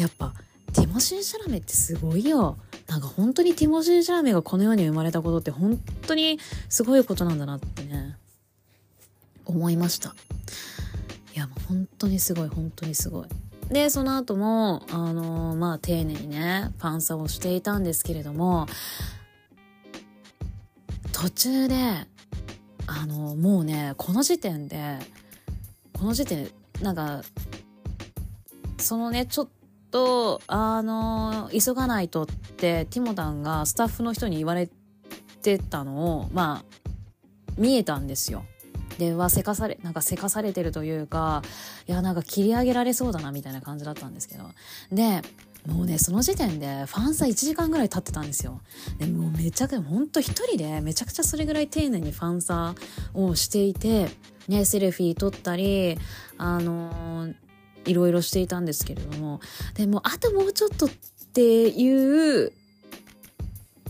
[0.00, 0.32] やっぱ
[0.72, 6.38] ティモシー・シャラメってすごいよなんか本当にティモシー・シャラメがこの世に生まれたことって本当に
[6.70, 8.16] すごいことなんだなってね
[9.44, 10.14] 思いました
[11.34, 13.26] いやもう本当にすごい本当にすごい
[13.70, 18.66] でその後もあのー、まあ丁寧にねファンサーをしていたんですけれども
[21.12, 21.76] 途中で
[22.86, 24.98] あのー、もうねこの時点で
[25.92, 26.48] この時点
[26.82, 27.22] なんか
[28.78, 29.48] そのねちょっ
[29.90, 34.68] とあの急がないとってティモタンがスタッフの人に言われ
[35.42, 36.80] てたのをまあ
[37.56, 38.44] 見えたんですよ。
[39.00, 41.42] ではせかされなんかせかされてるというか
[41.88, 44.44] いやなんか切り上げられそうだなみたいな感じだったんですけど。
[44.92, 45.22] で
[45.66, 48.60] もうねその時点でファンサ1時間ぐらい経ってたんですよ。
[48.98, 52.74] でもうめちゃくちゃほんと一人でめちゃくちゃそれぐらい丁寧にファンサ
[53.12, 54.08] をしていて
[54.48, 55.98] ねセルフィー撮ったり
[56.38, 57.34] あのー
[57.86, 59.40] いろいろしていたんですけれども。
[59.74, 60.88] でもあともうちょっとっ
[61.32, 62.52] ていう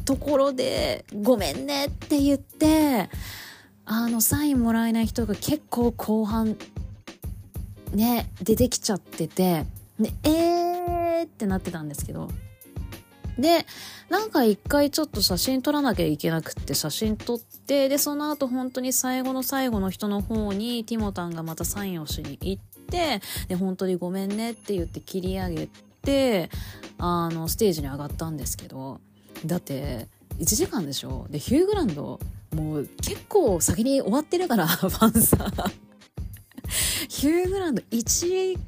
[0.04, 3.08] ところで「ごめんね」って言って
[3.92, 6.56] あのサインもらえない人が結構後半
[7.92, 9.64] ね出てきちゃってて、
[9.98, 12.30] ね、えーってなってたんですけど。
[13.36, 13.66] で
[14.10, 25.68] なんか一回ちょっと写真撮らなきゃいけなくって写真撮ってでその後本当に最後の最後の人の方にティモタンがまたサインをしに行ってで本当にごめんねって言って切り上げ
[26.02, 26.50] て
[26.98, 29.00] あのステージに上がったんですけど。
[29.46, 30.06] だって
[30.38, 31.26] 1時間でしょ？
[31.30, 32.20] でヒューグランド
[32.54, 35.50] もう結構先に終わってるから ファンさ
[37.08, 38.58] ヒューグランド1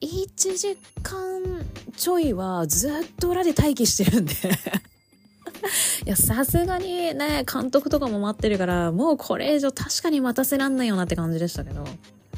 [0.00, 1.64] 1時間
[1.96, 4.32] ちょいはずっと裏で待機してるんで
[6.04, 11.84] いや、さすがにね、監督とかも待ってるから、もうこれ以上確かに待たせらんないよなって感じでしたけど。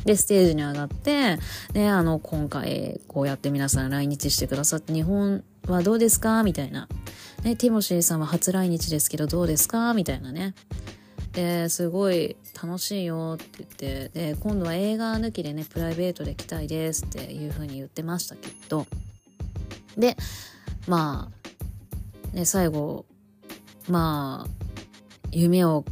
[0.05, 1.39] で、ステージに上がって、
[1.73, 6.45] ね、あの、今回、こうやって皆さん来日してくださって、日本はどうですか？
[6.45, 6.87] みたいな。
[7.47, 9.95] ね、ティモシーさんは初来日ですけど、どうですか？
[9.95, 10.57] みたいなね。
[11.31, 18.89] で、すごい楽しいよって言って、で、今度は映画抜きでね、プライベートで来たいですっていう風に言ってましたけど、
[19.97, 20.17] で、
[20.89, 21.31] ま
[22.33, 23.07] あ、ね、最後、
[23.89, 24.51] まあ、
[25.31, 25.85] 夢を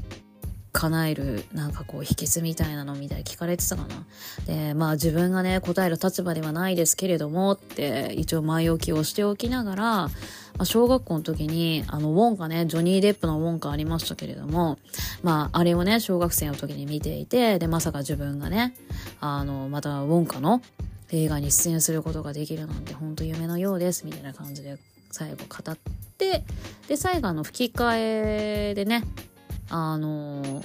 [0.75, 4.05] 叶えるなんかこう秘訣みたいなのみたいに聞かれてたかな。
[4.47, 10.11] で、まあ自分がね、答える立場ではないですけれどもって一応前置きをしておきながら、ま
[10.59, 14.79] あ、小学校の時にあのウォンカね、ジョニー・デップのウォンカありましたけれども、
[15.23, 18.75] まああれをね、小学生の時に見ていて、で、まさか自分がね、
[19.21, 20.61] あの、またウォンカの
[21.13, 24.79] 映画に出演することができるなんて本当夢のようですみたいな感じで
[25.11, 25.79] 最後語っ
[26.19, 26.45] て
[26.89, 29.05] で最後あの吹き替えでね
[29.71, 30.63] あの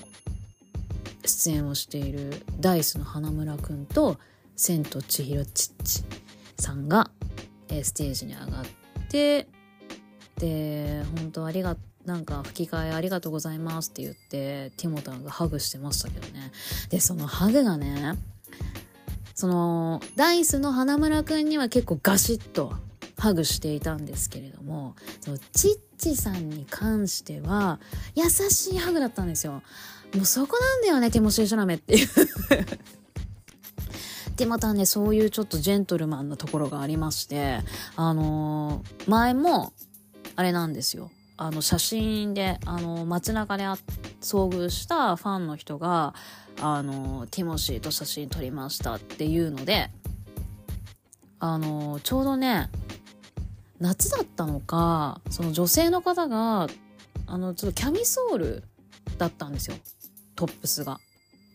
[1.25, 4.17] 出演をしているダイスの花村くんと
[4.55, 6.03] 千と千尋ちっち
[6.57, 7.09] さんが、
[7.69, 8.65] えステージに上がっ
[9.09, 9.47] て
[10.37, 16.51] で本当ありがなんか吹き替えありがとうございますって言ってティモタンがハグしてましたけどね。
[16.89, 18.17] でそのハグがね
[19.35, 22.73] そのダイスの花村くんには結構ガシッと
[23.19, 27.79] ハグしていたんですけれどもそのチッチさんに関しては
[28.15, 29.61] 優しいハグだったんですよ。
[30.15, 32.07] もうそこなんだよねティモシー・シャラメっていう。
[34.35, 37.59] でまたねそういうちょっとジェントルマンなところがありまして
[37.97, 39.73] あのー、前も
[40.37, 41.11] あれなんですよ。
[41.35, 43.79] あの写真であの街中で遭
[44.21, 46.13] 遭遇したファンの人が
[46.61, 49.89] あのティモシーと写真撮りましたっていうので
[51.39, 52.69] あのちょうどね
[53.79, 56.67] 夏だったのかその女性の方が
[57.27, 58.63] あのちょっとキャミソール
[59.17, 59.77] だったんですよ
[60.35, 60.99] トップスが。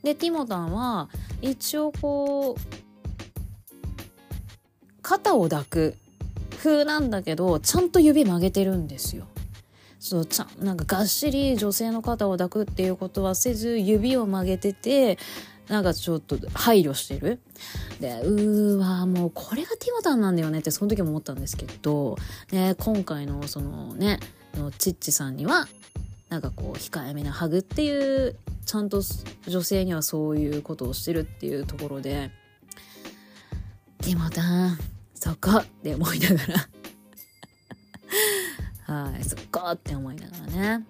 [0.03, 1.09] でティモタンは
[1.41, 2.61] 一応こう
[5.01, 5.97] 肩を抱く
[6.59, 9.27] 風なんだけどちゃんと指曲げてるんですよ。
[9.99, 15.19] そうちゃなんかがっしり女性の肩を抱くっていうことはせず指を曲げてて
[15.69, 17.41] なんかちょっと配慮してる。
[18.01, 22.17] で、うーわ、もうこれがティモタンなんだよねってその時も思ったんですけど、
[22.53, 24.21] ね、今回のそのね、
[24.55, 25.67] のチッチさんには、
[26.29, 29.03] なんかこう控えめなハグっていう、ちゃんと
[29.47, 32.31] 女性にはそういうことをしてるっていうところで、
[33.99, 34.79] ティモタン、
[35.15, 36.69] そこって思いながら
[39.13, 40.87] はい、そっかって思いながらね。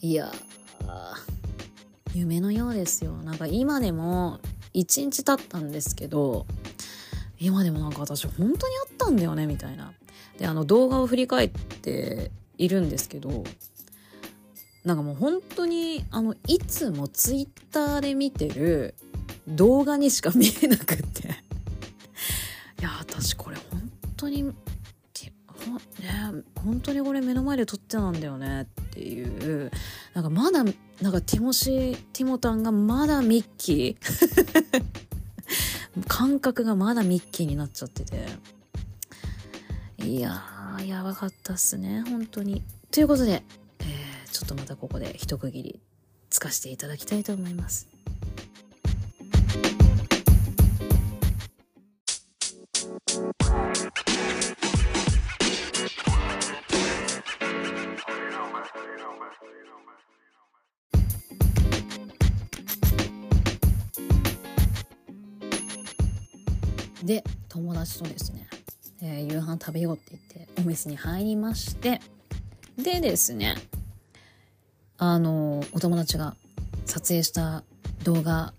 [0.00, 0.32] いや
[2.14, 3.12] 夢のようですよ。
[3.12, 4.40] なんか今でも
[4.74, 6.46] 1日経ったんですけど、
[7.38, 9.92] 今でもなんか私本当にあったんだよね、みたいな。
[10.38, 13.44] で、あの動画を振り返っているんですけど、
[14.84, 18.94] なんかもう本当に、あの、いつもツイッターで見てる
[19.46, 21.28] 動画にしか見えなくって
[22.80, 24.52] いや、私これ本当に
[25.68, 29.70] ね本当にこれ目の前で撮ってたんだよねっていう。
[30.14, 30.70] なんかまだな
[31.10, 34.90] んかティモシティモタンがまだミッキー。
[36.06, 38.26] 感覚がまだミッキーになっちゃってて。
[40.04, 42.62] いやーやばかったっすね本当に。
[42.90, 43.42] ということで、
[43.80, 45.80] えー、ちょっとまたここで一区切り
[46.30, 47.86] つかせていただきたいと思います。
[67.04, 68.46] で友達とですね、
[69.02, 72.00] えー、夕飯食べようって言ってお店に入りまして
[72.76, 73.56] でですね
[74.98, 76.34] あのお友達が
[76.84, 77.62] 撮影した
[78.04, 78.52] 動画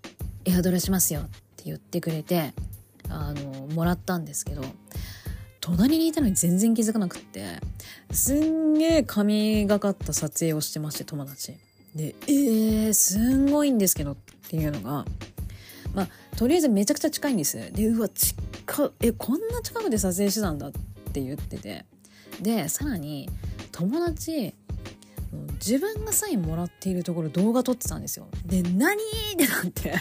[0.44, 1.24] エアドレしますよっ
[1.56, 2.52] て言ってくれて
[3.08, 4.62] あのもらったんですけど
[5.60, 7.60] 隣にいたのに全然気づかなくって
[8.10, 11.54] すんげえ神がかった撮影をしてまして友達。
[11.94, 14.16] でえー、すんごいんですけどっ
[14.48, 15.04] ていうのが
[16.36, 17.72] とりあえずめちゃくちゃ近いんです。
[17.72, 18.34] でうわ近
[19.00, 20.72] えこんな近くで撮影してたんだっ
[21.12, 21.84] て言ってて。
[22.40, 23.28] でさらに
[23.70, 24.54] 友達
[25.60, 28.26] 自分がサインもらっているところ動画撮ってたんですよ。
[28.44, 28.96] で何？
[28.96, 29.94] ってなって。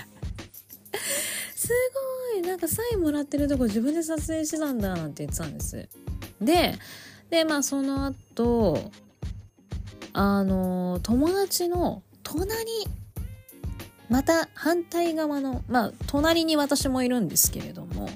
[1.56, 1.70] す
[2.34, 5.88] ごいなんかサインもらってるとこ自分で撮影してたんだなんて言ってたんです。
[6.42, 6.74] で
[7.30, 8.92] でまあその後
[10.14, 12.66] あの友達の隣
[14.12, 18.10] また反対側のまあ隣に私もいるんですけれども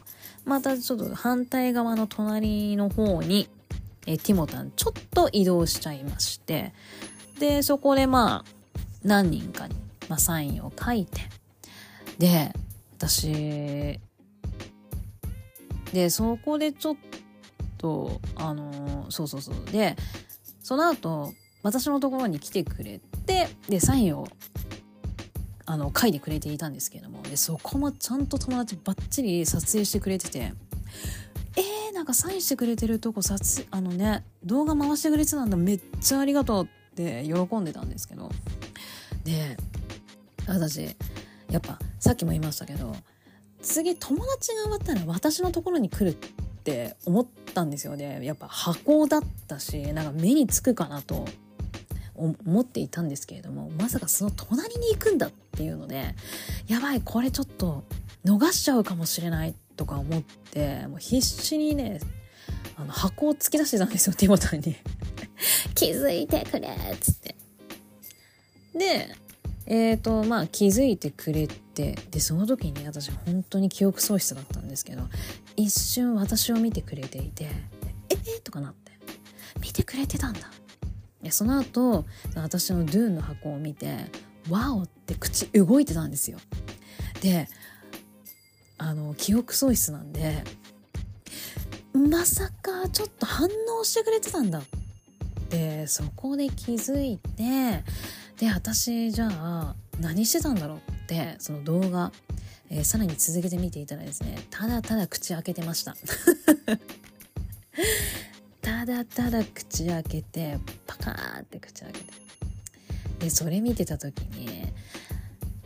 [0.43, 3.47] またちょっと反対側の隣の方に
[4.05, 6.73] えティモタンちょっと移動しちゃいまして
[7.39, 8.45] でそこでまあ
[9.05, 9.75] 何人かに、
[10.09, 11.21] まあ、サインを書いて
[12.19, 12.51] で
[12.97, 13.97] 私
[15.93, 16.95] でそこでちょっ
[17.77, 19.95] とあのそうそうそうで
[20.61, 21.31] その後
[21.63, 24.27] 私のところに来てくれてでサインを
[25.65, 30.53] あの書いてくれていたんですけどもでそこもちゃんと友達バッチリ撮影してくれてて
[31.57, 38.29] えー、なんかサインしてくれてるとこ撮あのね動画回してくれてたんだめっちゃありがとうって喜んでたんですけど
[39.23, 39.57] で
[40.47, 40.95] 私
[41.49, 42.95] やっぱさっきも言いましたけど
[43.61, 46.17] 次友達が終わったら私のところに来るっ
[46.63, 48.23] て思ったんですよね。
[48.23, 51.25] やっぱ箱だったしなんか目につくかなと。
[52.17, 56.15] 思っていたんですけれどもまさかその隣に行くんだっていうので
[56.67, 57.83] やばいこれちょっと
[58.25, 61.99] 逃しちゃうかもしれないとか思ってもう必死にね
[62.77, 64.75] あの箱を突き出してたんですよティモタンに。
[65.75, 67.35] 気づいてくれっつって。
[68.73, 69.15] で
[69.65, 75.03] えっ、ー、とまあ気づいてくれてでその時にね私本当に記憶喪失だったんですけど
[75.55, 77.45] 一瞬私を見てくれていて
[78.09, 78.85] 「ええとかなって。
[79.59, 80.41] 見てくれてたんだ。
[81.31, 82.05] その後
[82.35, 84.11] 私のドゥーンの箱を見て
[84.49, 86.39] 「ワオ!」って口動いてたんですよ
[87.21, 87.47] で
[88.77, 90.43] あの記憶喪失なんで
[91.93, 93.47] まさかちょっと反
[93.79, 94.63] 応してくれてたんだっ
[95.49, 97.83] てそこで気づいて
[98.37, 102.11] で私じゃあ何してたんだろうってその動画、
[102.69, 105.95] えー、さらに続けて見ていたらですねただただ口開けてました
[108.65, 110.57] ただただ口開けて
[110.87, 112.25] パカーって口開けて。
[113.19, 114.73] でそれ見てた時に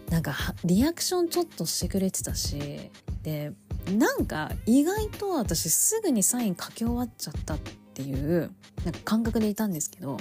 [0.10, 0.34] なんか
[0.66, 2.92] リアクションちょっとしてくれてたし
[3.24, 3.52] で
[3.98, 7.60] なんか意外と私すぐにサイン書き終わっちゃったっ
[7.94, 8.52] ていう
[8.84, 10.18] なんか感覚でいたんですけど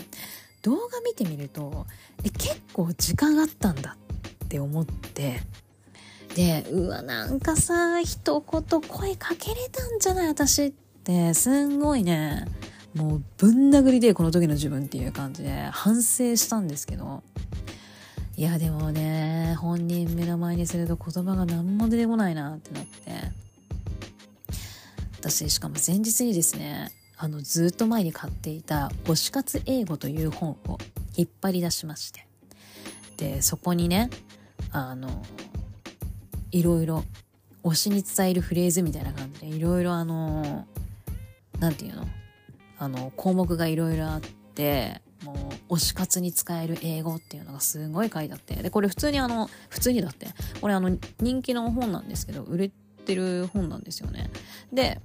[0.63, 1.87] 動画見てみると
[2.25, 3.97] え結構時間あったんだ
[4.45, 5.41] って思って
[6.35, 10.71] でうわなんかさ一言声かけれたんじゃない私っ
[11.05, 12.47] てすんごいね
[12.99, 17.23] もうぶん殴りでこの時の自分っていう感じで反省したんですけど。
[18.37, 22.89] いやでもね本人目の前にすると言葉が何も出てこないなってなって。
[25.19, 30.79] 私しかも前日にですねあのずっと前に買っていた「推し活英語」という本を
[31.17, 32.29] 引っ張り出しまして。
[33.17, 34.11] でそこにね
[34.71, 35.25] あの
[36.53, 37.03] いろいろ
[37.65, 40.65] 推しに伝えるフレーズみたいな感じでいろいろあの
[41.59, 42.09] 何て言うの？
[42.79, 44.21] あの項目がいろいろあっ
[44.55, 50.29] てもう推し活に使える英語っていうのがすごい書いてあってでこれ普通にあの普通にだって
[50.61, 52.71] これあの人気の本なんですけど売れ
[53.05, 54.31] てる本なんですよね
[54.73, 55.01] で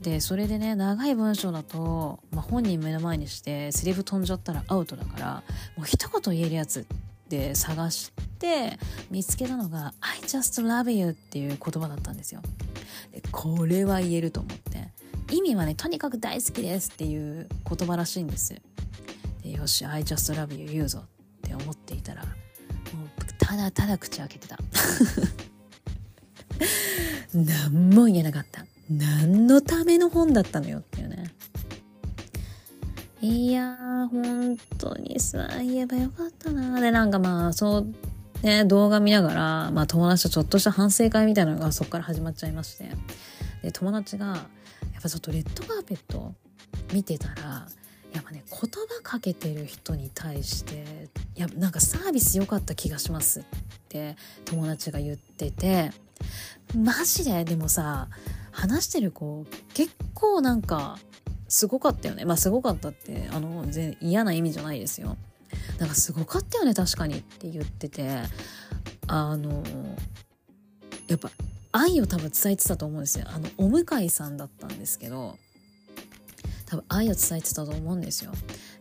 [0.00, 5.42] でそれでね長い文章だと、まあ、本人目の前にしてセリフ飛んじゃったらアウトだから
[5.76, 6.84] もう一言言えるやつっ
[7.28, 8.78] て探して
[9.10, 12.42] 見つけたのが「I just love you」っていう言葉だったんですよ。
[13.12, 14.88] でこれは言えると思って
[15.30, 18.54] 意味はねとにかく大好きですっていう言葉らしいんです
[19.42, 21.00] でよし I just love you 言うぞ。
[21.00, 22.32] って思っていたらもう
[23.38, 24.58] ただただ口開けてた。
[27.34, 28.64] 何も言えなかった。
[28.90, 31.32] 何のための本だったのよっていうね。
[33.20, 36.80] いやー、本当にさ、言えばよかったな。
[36.80, 37.94] で、なんかまあ、そう、
[38.42, 42.90] ね、動画見ながら、まあ友達とちょっとした反省会みたいなのがそこから始まっちゃいまして。
[43.62, 44.46] で、友達が、
[44.92, 46.34] やっぱちょっとレッドカーペット
[46.92, 47.66] 見てたら、
[48.12, 53.44] やっぱね、言葉かけてる人に対して、いや、なんかサービス良かった気がしますっ
[53.88, 55.92] て友達が言ってて、
[56.76, 57.44] マジで？
[57.44, 58.08] でもさ、
[58.50, 60.98] 話してる子結構なんか
[61.48, 62.24] すごかったよね。
[62.24, 65.16] まあすごかったってあの全嫌な意味じゃないですよ。
[65.78, 68.08] なんかすごかったよね確かにって言ってて
[69.06, 69.62] あの
[71.08, 71.30] やっぱ
[71.72, 73.26] 愛を多分伝えてたと思うんですよ。
[73.28, 75.36] あのお向井さんだったんですけど
[76.66, 78.32] 多分愛を伝えてたと思うんですよ。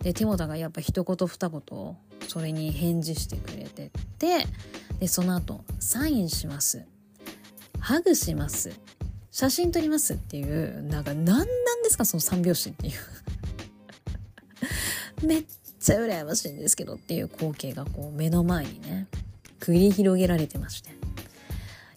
[0.03, 4.45] でティモタがやっぱ一言二言それに返事してくれてって
[4.99, 6.85] でその後サインします。
[7.79, 8.71] ハグします。
[9.31, 12.93] 写真撮りますっていうなんか何なんですかその三拍子っていう。
[15.25, 15.45] めっ
[15.79, 19.07] ちゃ羨ましいんですけどっていう光景がこう目の前にね
[19.59, 20.91] 繰り広げられてまして。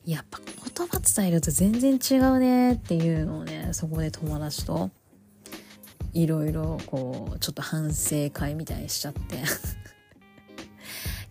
[0.06, 0.38] やっぱ
[0.76, 4.90] 言葉伝えると全然違うねっていうのをねそこで友達と
[6.12, 9.42] いろいろこうちょっと反省会みたいにしちゃって。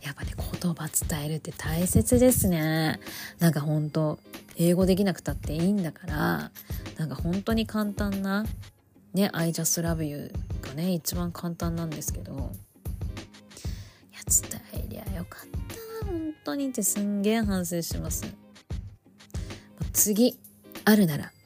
[0.01, 2.99] やっぱね言葉伝えるって大切ですね。
[3.39, 4.19] なんかほんと
[4.57, 6.51] 英語できなくたっていいんだから
[6.97, 8.45] なんか本当に簡単な
[9.13, 10.29] ね「I just love you」
[10.61, 12.33] がね一番簡単なんですけど。
[12.33, 15.41] いや伝えりゃよかっ
[16.01, 16.05] た。
[16.05, 18.42] な本当にってすんげえ反省してます。
[19.93, 20.37] 次
[20.85, 21.31] あるなら。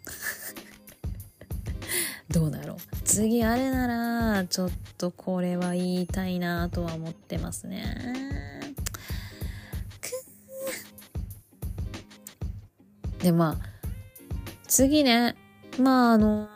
[2.30, 2.78] どうだろう。
[3.04, 8.74] 次あるならちょっとこれは言いたいなとは思ってますね。
[13.20, 13.66] でまあ
[14.68, 15.36] 次ね。
[15.80, 16.50] まああの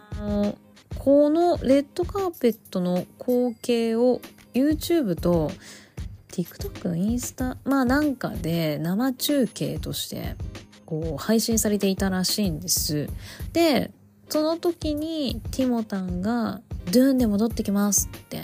[0.98, 4.22] このレッドカーペットの光景を
[4.54, 5.52] YouTube と
[6.32, 10.36] TikTok、インスタ、まあなんかで生中継として
[10.92, 13.08] こう配信されていたらしいんです。
[13.54, 13.92] で、
[14.28, 16.60] その時にティモタンが
[16.92, 18.44] ドゥーンで戻ってきますって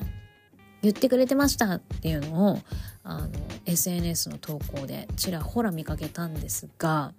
[0.81, 2.59] 言ってくれてましたっていうのを
[3.03, 3.29] あの
[3.65, 7.13] SNS の投稿でちらほら見かけたんですが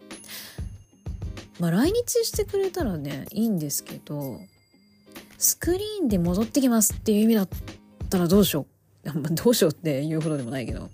[1.61, 4.39] まあ来日してくれたらねいいんですけど
[5.37, 7.49] スクリーンで戻ってきますっていう意味だっ
[8.09, 8.67] たらどうしよ
[9.05, 10.91] う どうしようっていうほどでもないけど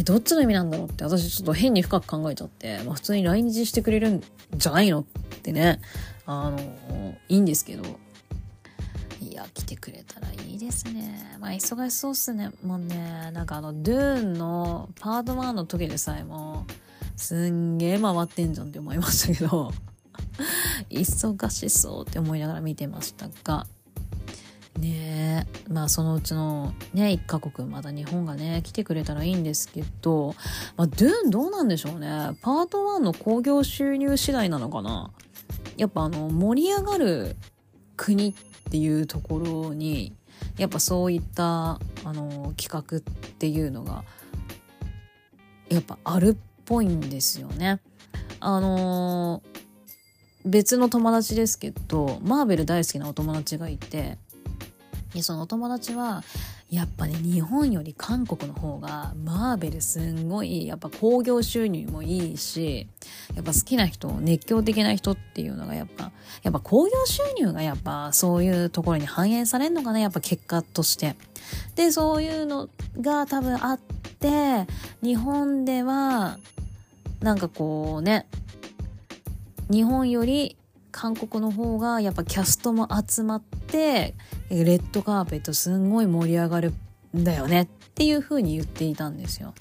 [0.00, 4.22] えどっちの意味なんだろうって私ちょっと変に深く考えちゃって、まあ、普通に来日してくれるん
[4.56, 5.04] じゃないのっ
[5.42, 5.80] てね
[6.24, 6.58] あの
[7.28, 7.84] いいんですけど。
[9.20, 11.36] いや来てくれたらいいですね。
[11.38, 13.30] まあ忙しそうっすねもうね。
[13.32, 16.64] なんかあのドゥーンのパート1の時でさえも
[17.16, 19.72] すんげえ回ってんじゃんって思いましたけど。
[20.88, 23.66] 忙しそうって思いながら見てましたが。
[24.80, 25.72] ねえ。
[25.72, 30.34] まあそのうちのね1カ国まだ日本がね来てくれたらいいんですけど、
[30.76, 32.08] まあ、ドゥーンどうなんでしょうね。
[32.42, 35.10] パート1の興行収入次第なのかな。
[35.76, 37.36] やっぱあの盛り上がる
[37.96, 38.34] 国っ
[38.70, 40.14] ていうところに
[40.58, 44.04] やっぱそういったあの企画っていうのが
[45.68, 47.80] やっぱあるっぽいんですよね。
[48.40, 49.42] あの、
[50.44, 54.18] 別の友達ですけどマーベル大好きなお友達がいて
[55.14, 56.22] でそのお友達は
[56.70, 62.86] やっぱね日本より韓国の方がマーベルすんごいやっぱ興行収入もいいし
[63.34, 71.16] やっぱ好きな人熱狂的な人っていうのがやっぱやっぱ興行収入がやっぱそういうところに反映されるのかなやっぱ結果として。
[71.74, 72.68] でそういうの
[73.00, 73.80] が多分あっ
[74.20, 74.66] て
[75.02, 76.38] 日本では
[77.20, 78.26] なんかこうね
[79.70, 80.56] 日本より
[80.90, 84.14] 韓国の方がやっぱキャストも集まって
[84.50, 86.74] レッドカーペットすんごい盛り上がる
[87.16, 89.54] んだよねっていう風に言っていたんですよ。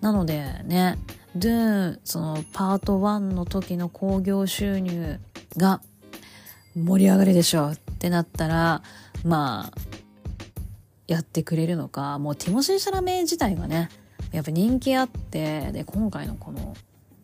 [0.00, 0.96] なのでね、
[1.36, 5.20] ドゥーン、そのパート1の時の興行収入
[5.56, 5.80] が
[6.74, 8.82] 盛り上がるでしょうってなったら、
[9.24, 9.78] まあ、
[11.06, 13.88] やってくれるのか、もうティモシー・シャラメ自体がね、
[14.32, 16.76] やっぱ人気あって、で、今回のこの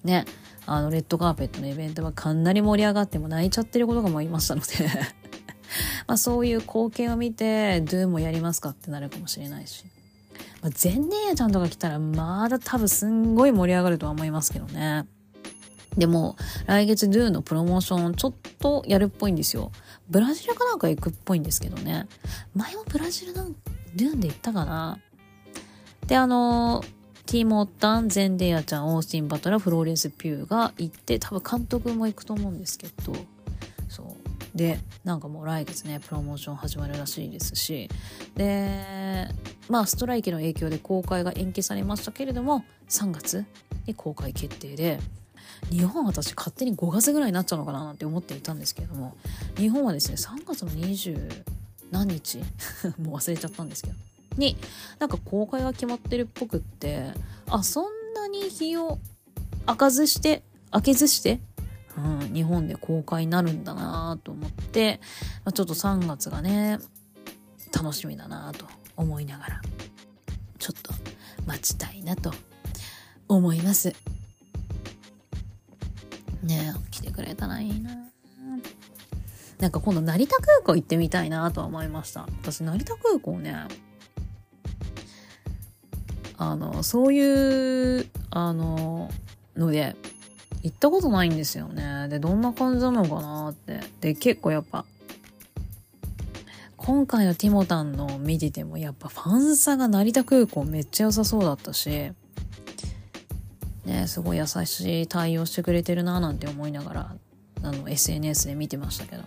[0.04, 0.24] ね、
[0.66, 4.66] あの、レッドカーペットのイベントはかなり盛り上がっても泣いちゃってることがもいましたので
[6.06, 9.84] まあそういう光景を見て、ドゥもやりますかってなるかもしれないし。
[10.62, 15.06] まあ、ゼンネーちゃんとか来たらまだ多分すんごい盛り上がるとは思いますけどね。
[15.96, 16.36] でも、
[16.66, 19.72] 来月ドゥのプロモーションちょっとやるっぽいんですよ。
[20.10, 22.06] ブラジルかなんか行くっぽいんですけどね。
[22.54, 24.98] 前もブラジルのドゥーンで行ったかな。
[26.06, 26.84] で、あの
[27.26, 33.12] ティモッタン、ゼンデヤちゃん、オースティン・バトラ、フローレンス・ピューが行って、多分監督も行くと思うんですけど、
[33.88, 34.06] そう。
[34.56, 37.90] で、なんかもう来月ね、プロモーション始まるらしいですし、
[38.36, 39.26] で、
[39.68, 43.44] まあ、ストライキの影響で公開が延期されましたけれども、3月
[43.86, 45.00] に公開決定で、
[45.70, 49.16] 日本は私勝手に5月ぐらいになっちゃうのかななんて思っていたんですけれども、
[49.56, 51.42] 日本はですね、3月の20
[51.90, 52.38] 何日？
[53.02, 53.96] もう忘れちゃったんですけど、
[54.36, 54.56] に
[54.98, 57.12] なんか公開が決まってるっぽくって
[57.48, 57.84] あそん
[58.14, 58.98] なに日を
[59.66, 61.40] 開かずして開けずして、
[61.96, 65.00] うん、日本で公開になるんだなと思って、
[65.44, 66.78] まあ、ちょっと3月がね
[67.74, 68.66] 楽しみだなと
[68.96, 69.60] 思いながら
[70.58, 70.92] ちょっと
[71.46, 72.32] 待ちたいなと
[73.28, 73.94] 思います。
[76.42, 77.90] ね来てくれたらいいな。
[79.58, 82.26] なんか今度成田空港行ってみたいなとは思いました。
[82.42, 83.54] 私成田空港ね
[86.38, 89.10] あのそういうあの
[89.56, 89.96] ので
[90.62, 94.84] 行ったことないんですよねでどんな感じなのかなってで結構やっぱ
[96.86, 102.12] 今回のティモタンの見ててもやっぱファンサが成田空港めっちゃ良さそうだったし、
[103.84, 107.16] ね、すごい優しい対応してくれてるななんて思いながら、
[107.62, 109.22] あの、SNS で見てましたけど。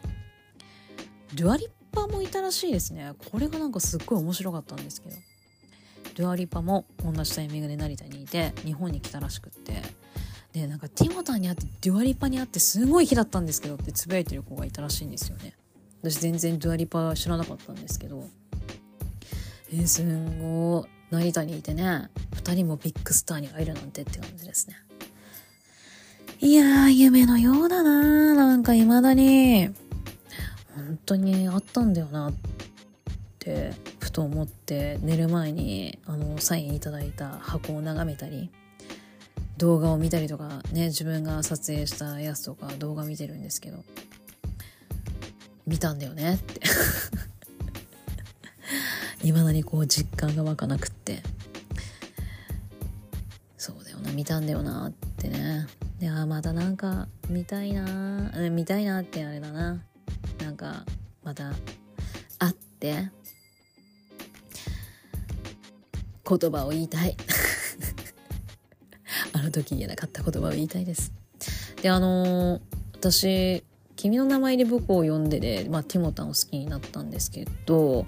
[1.35, 3.13] デュアリッパーもいたらしいですね。
[3.31, 5.15] これがなんかすっごい面白かったんですけど。
[6.19, 9.81] デュアリパも同じタイミングで成田にいて、日本に来たらしくって。
[10.51, 15.53] で、なんかティモタに会って、デュアリパに会ってすごい日だったんですけどってつぶやいてる子がいたらしいんですよね。
[16.01, 18.27] 私全然ドゥアリパ知らなかったんですけど、
[19.71, 24.75] えー、すんごい、成田にいてね、二人もビッグスターに会えるなんてって感じですね。
[26.41, 29.69] いやー、夢のようだななんか未だに、
[30.75, 32.33] 本当にあったんだよなっ
[33.39, 33.71] て、
[34.09, 38.49] ふと思って寝る前に、あの、サインいただいた箱を眺めたり、
[39.57, 43.83] 動画を見たりとかね、自分が撮影したやつとか動画見てるんですけど、
[45.67, 46.61] 見たんだよねって。
[49.27, 51.21] いまだにこう実感が湧かなくって。
[53.57, 55.67] そうだよな見たんだよなってね。
[56.01, 59.83] いやまたなんか見たいな見たいなってあれだな。
[60.41, 60.83] なんか
[61.23, 61.51] また
[62.39, 63.11] 会って
[66.37, 67.17] 言葉を言いたい
[69.33, 71.11] あの時言えなかった言葉を言いたいです
[71.81, 72.61] であのー、
[72.93, 73.63] 私
[73.99, 78.05] 君の名前で僕を呼んでで、まあ、ティモタンを好きになったんですけど、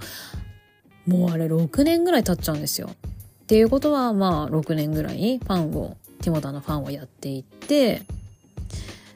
[1.05, 2.91] もうあれ6年ぐらい経っちゃうんですよ。
[2.91, 8.03] っていうことは、まあ、6年ぐらいファンを、ティモタンのファンをやっていて、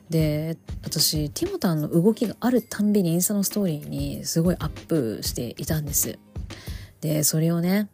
[0.10, 6.20] で、私、ティモタンの動きがあるたんびにインスタのストーリーにすごいアップしていたんです。
[7.00, 7.88] で、それをね、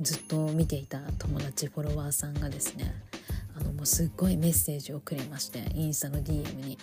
[0.00, 2.94] ずっと見ていた友達フォロワーさんがですね、
[3.56, 6.78] あの、もうすっごいメッセージをくれまして、インスタの DM に。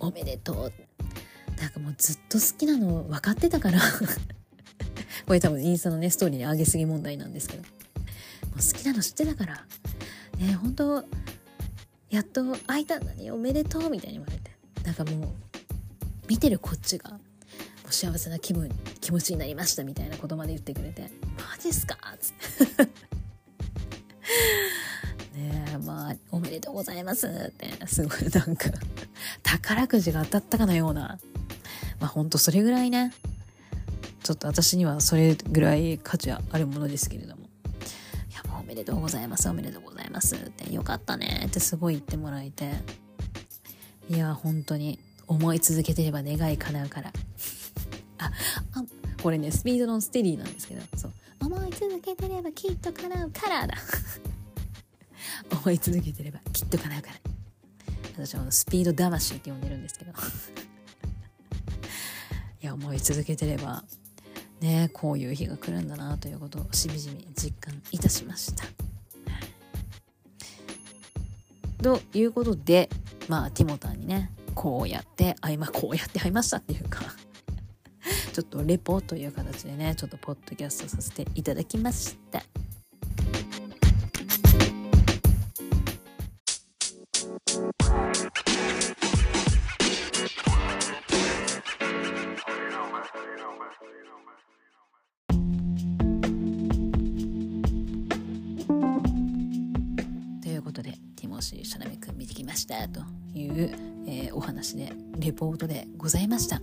[0.00, 0.72] おめでとう。
[1.60, 3.80] なんかもうずっと好きなの分かってたから
[5.26, 7.62] これ多分インスタのね、ストーリーに上げすぎ問題なんですけど。
[7.62, 7.68] も
[8.52, 9.66] う好きなの知ってたから。
[10.38, 11.04] ね本当
[12.08, 14.50] やっと会えたんだね、おめでとうみたいに言われて。
[14.84, 15.28] なんかもう、
[16.28, 17.20] 見てるこっちが、
[17.90, 18.70] もう幸せな気分、
[19.00, 21.98] 気持ちになりましたみたいなことまで言ってくれて、マジっすか？
[22.14, 22.84] っつって。
[25.36, 28.70] ねえ、まあ、おめでとうございますって、すごいなんか
[29.42, 31.18] 宝くじが当たったかのような、
[31.98, 33.12] まあほんとそれぐらいね、
[34.22, 37.48] ちょっと私にはそれぐらい価値あるものですけれども。
[38.30, 42.70] いや、もうおめでとうございます、おめでとうございますって、よかったねってすごい言ってもらえて。
[44.08, 47.12] いや、本当に思い続けてれば願い叶うから。
[48.20, 48.32] あ、
[48.74, 48.84] あ、
[49.22, 51.12] これね、スピードのステディなんですけど、そう。
[51.40, 53.74] 思い続けてればきっと叶うからだ。
[55.50, 57.30] 思い続けてればきっと叶うから。
[58.26, 60.12] 私はスピード魂って呼んでるんですけど
[62.62, 63.82] いや思い続けてれば
[64.60, 68.64] ねこういう日が来るんだなということをしみじみ実感いたしました。
[71.82, 72.90] ということで
[73.26, 77.00] まあティモタンにねこうやってあ今こうやって会いましたっていうか
[78.40, 82.42] ちょっとレポという形でねちょっとポッドキャストさせていただきました。
[100.40, 103.00] ということでティモシー・シャナミ君見てきましたと
[103.34, 103.70] いう、
[104.06, 106.62] えー、お話で、レポートでございました。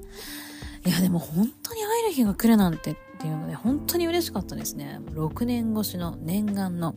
[0.88, 5.01] いや、でも本当に会える日が来るなんてっていうので、本当に嬉しかったですね。
[5.11, 6.95] 6年越しの念願の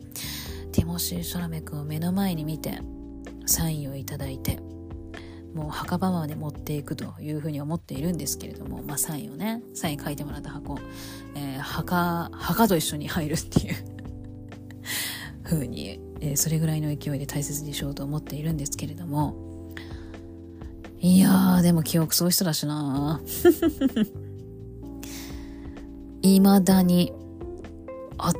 [0.71, 2.79] ティモシー・ショラメ君を目の前に見て、
[3.45, 4.59] サインをいただいて、
[5.53, 10.79] もう墓場まで持っていくというふうに思っているんですけれども、まあサインをね、サイン書いてもらった箱、
[11.35, 13.75] えー、墓、墓と一緒に入るっていう
[15.43, 19.50] 風にえー、それぐらいの勢いで大切にしようと思っているんですけれども
[21.03, 23.19] いやーでも記憶喪失だしな。
[26.21, 27.11] 未だに
[28.19, 28.33] あっ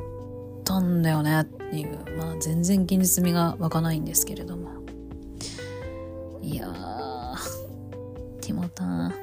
[0.64, 1.98] たんだよねっていう。
[2.16, 4.70] まあ全然現実味が湧かないんですけれども。
[6.40, 7.36] いやー
[8.40, 9.14] ティモタン。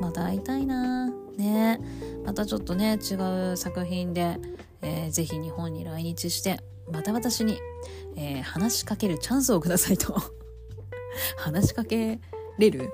[0.00, 1.10] また会いたいな。
[1.36, 1.78] ね。
[2.24, 3.14] またちょっとね違
[3.52, 4.38] う作品で、
[4.80, 7.58] えー、ぜひ日本に来日してまた私に、
[8.16, 10.14] えー、話しかけるチャンスをくださいと。
[11.36, 12.20] 話しかけ
[12.58, 12.90] れる、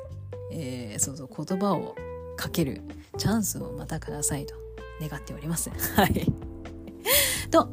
[0.52, 1.96] えー、そうそう、言葉を
[2.36, 2.82] かける
[3.18, 4.54] チャンスをまたくださいと
[5.00, 5.70] 願っております。
[5.96, 6.26] はい。
[7.50, 7.68] と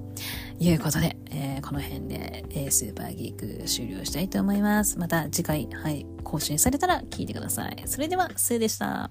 [0.60, 5.00] いうことで、えー、この辺で、えー、スーパーギーク終了したいと思います。
[5.00, 7.84] また次回、はい、更新されたら聞いてください。
[7.86, 9.10] それでは、スーでした。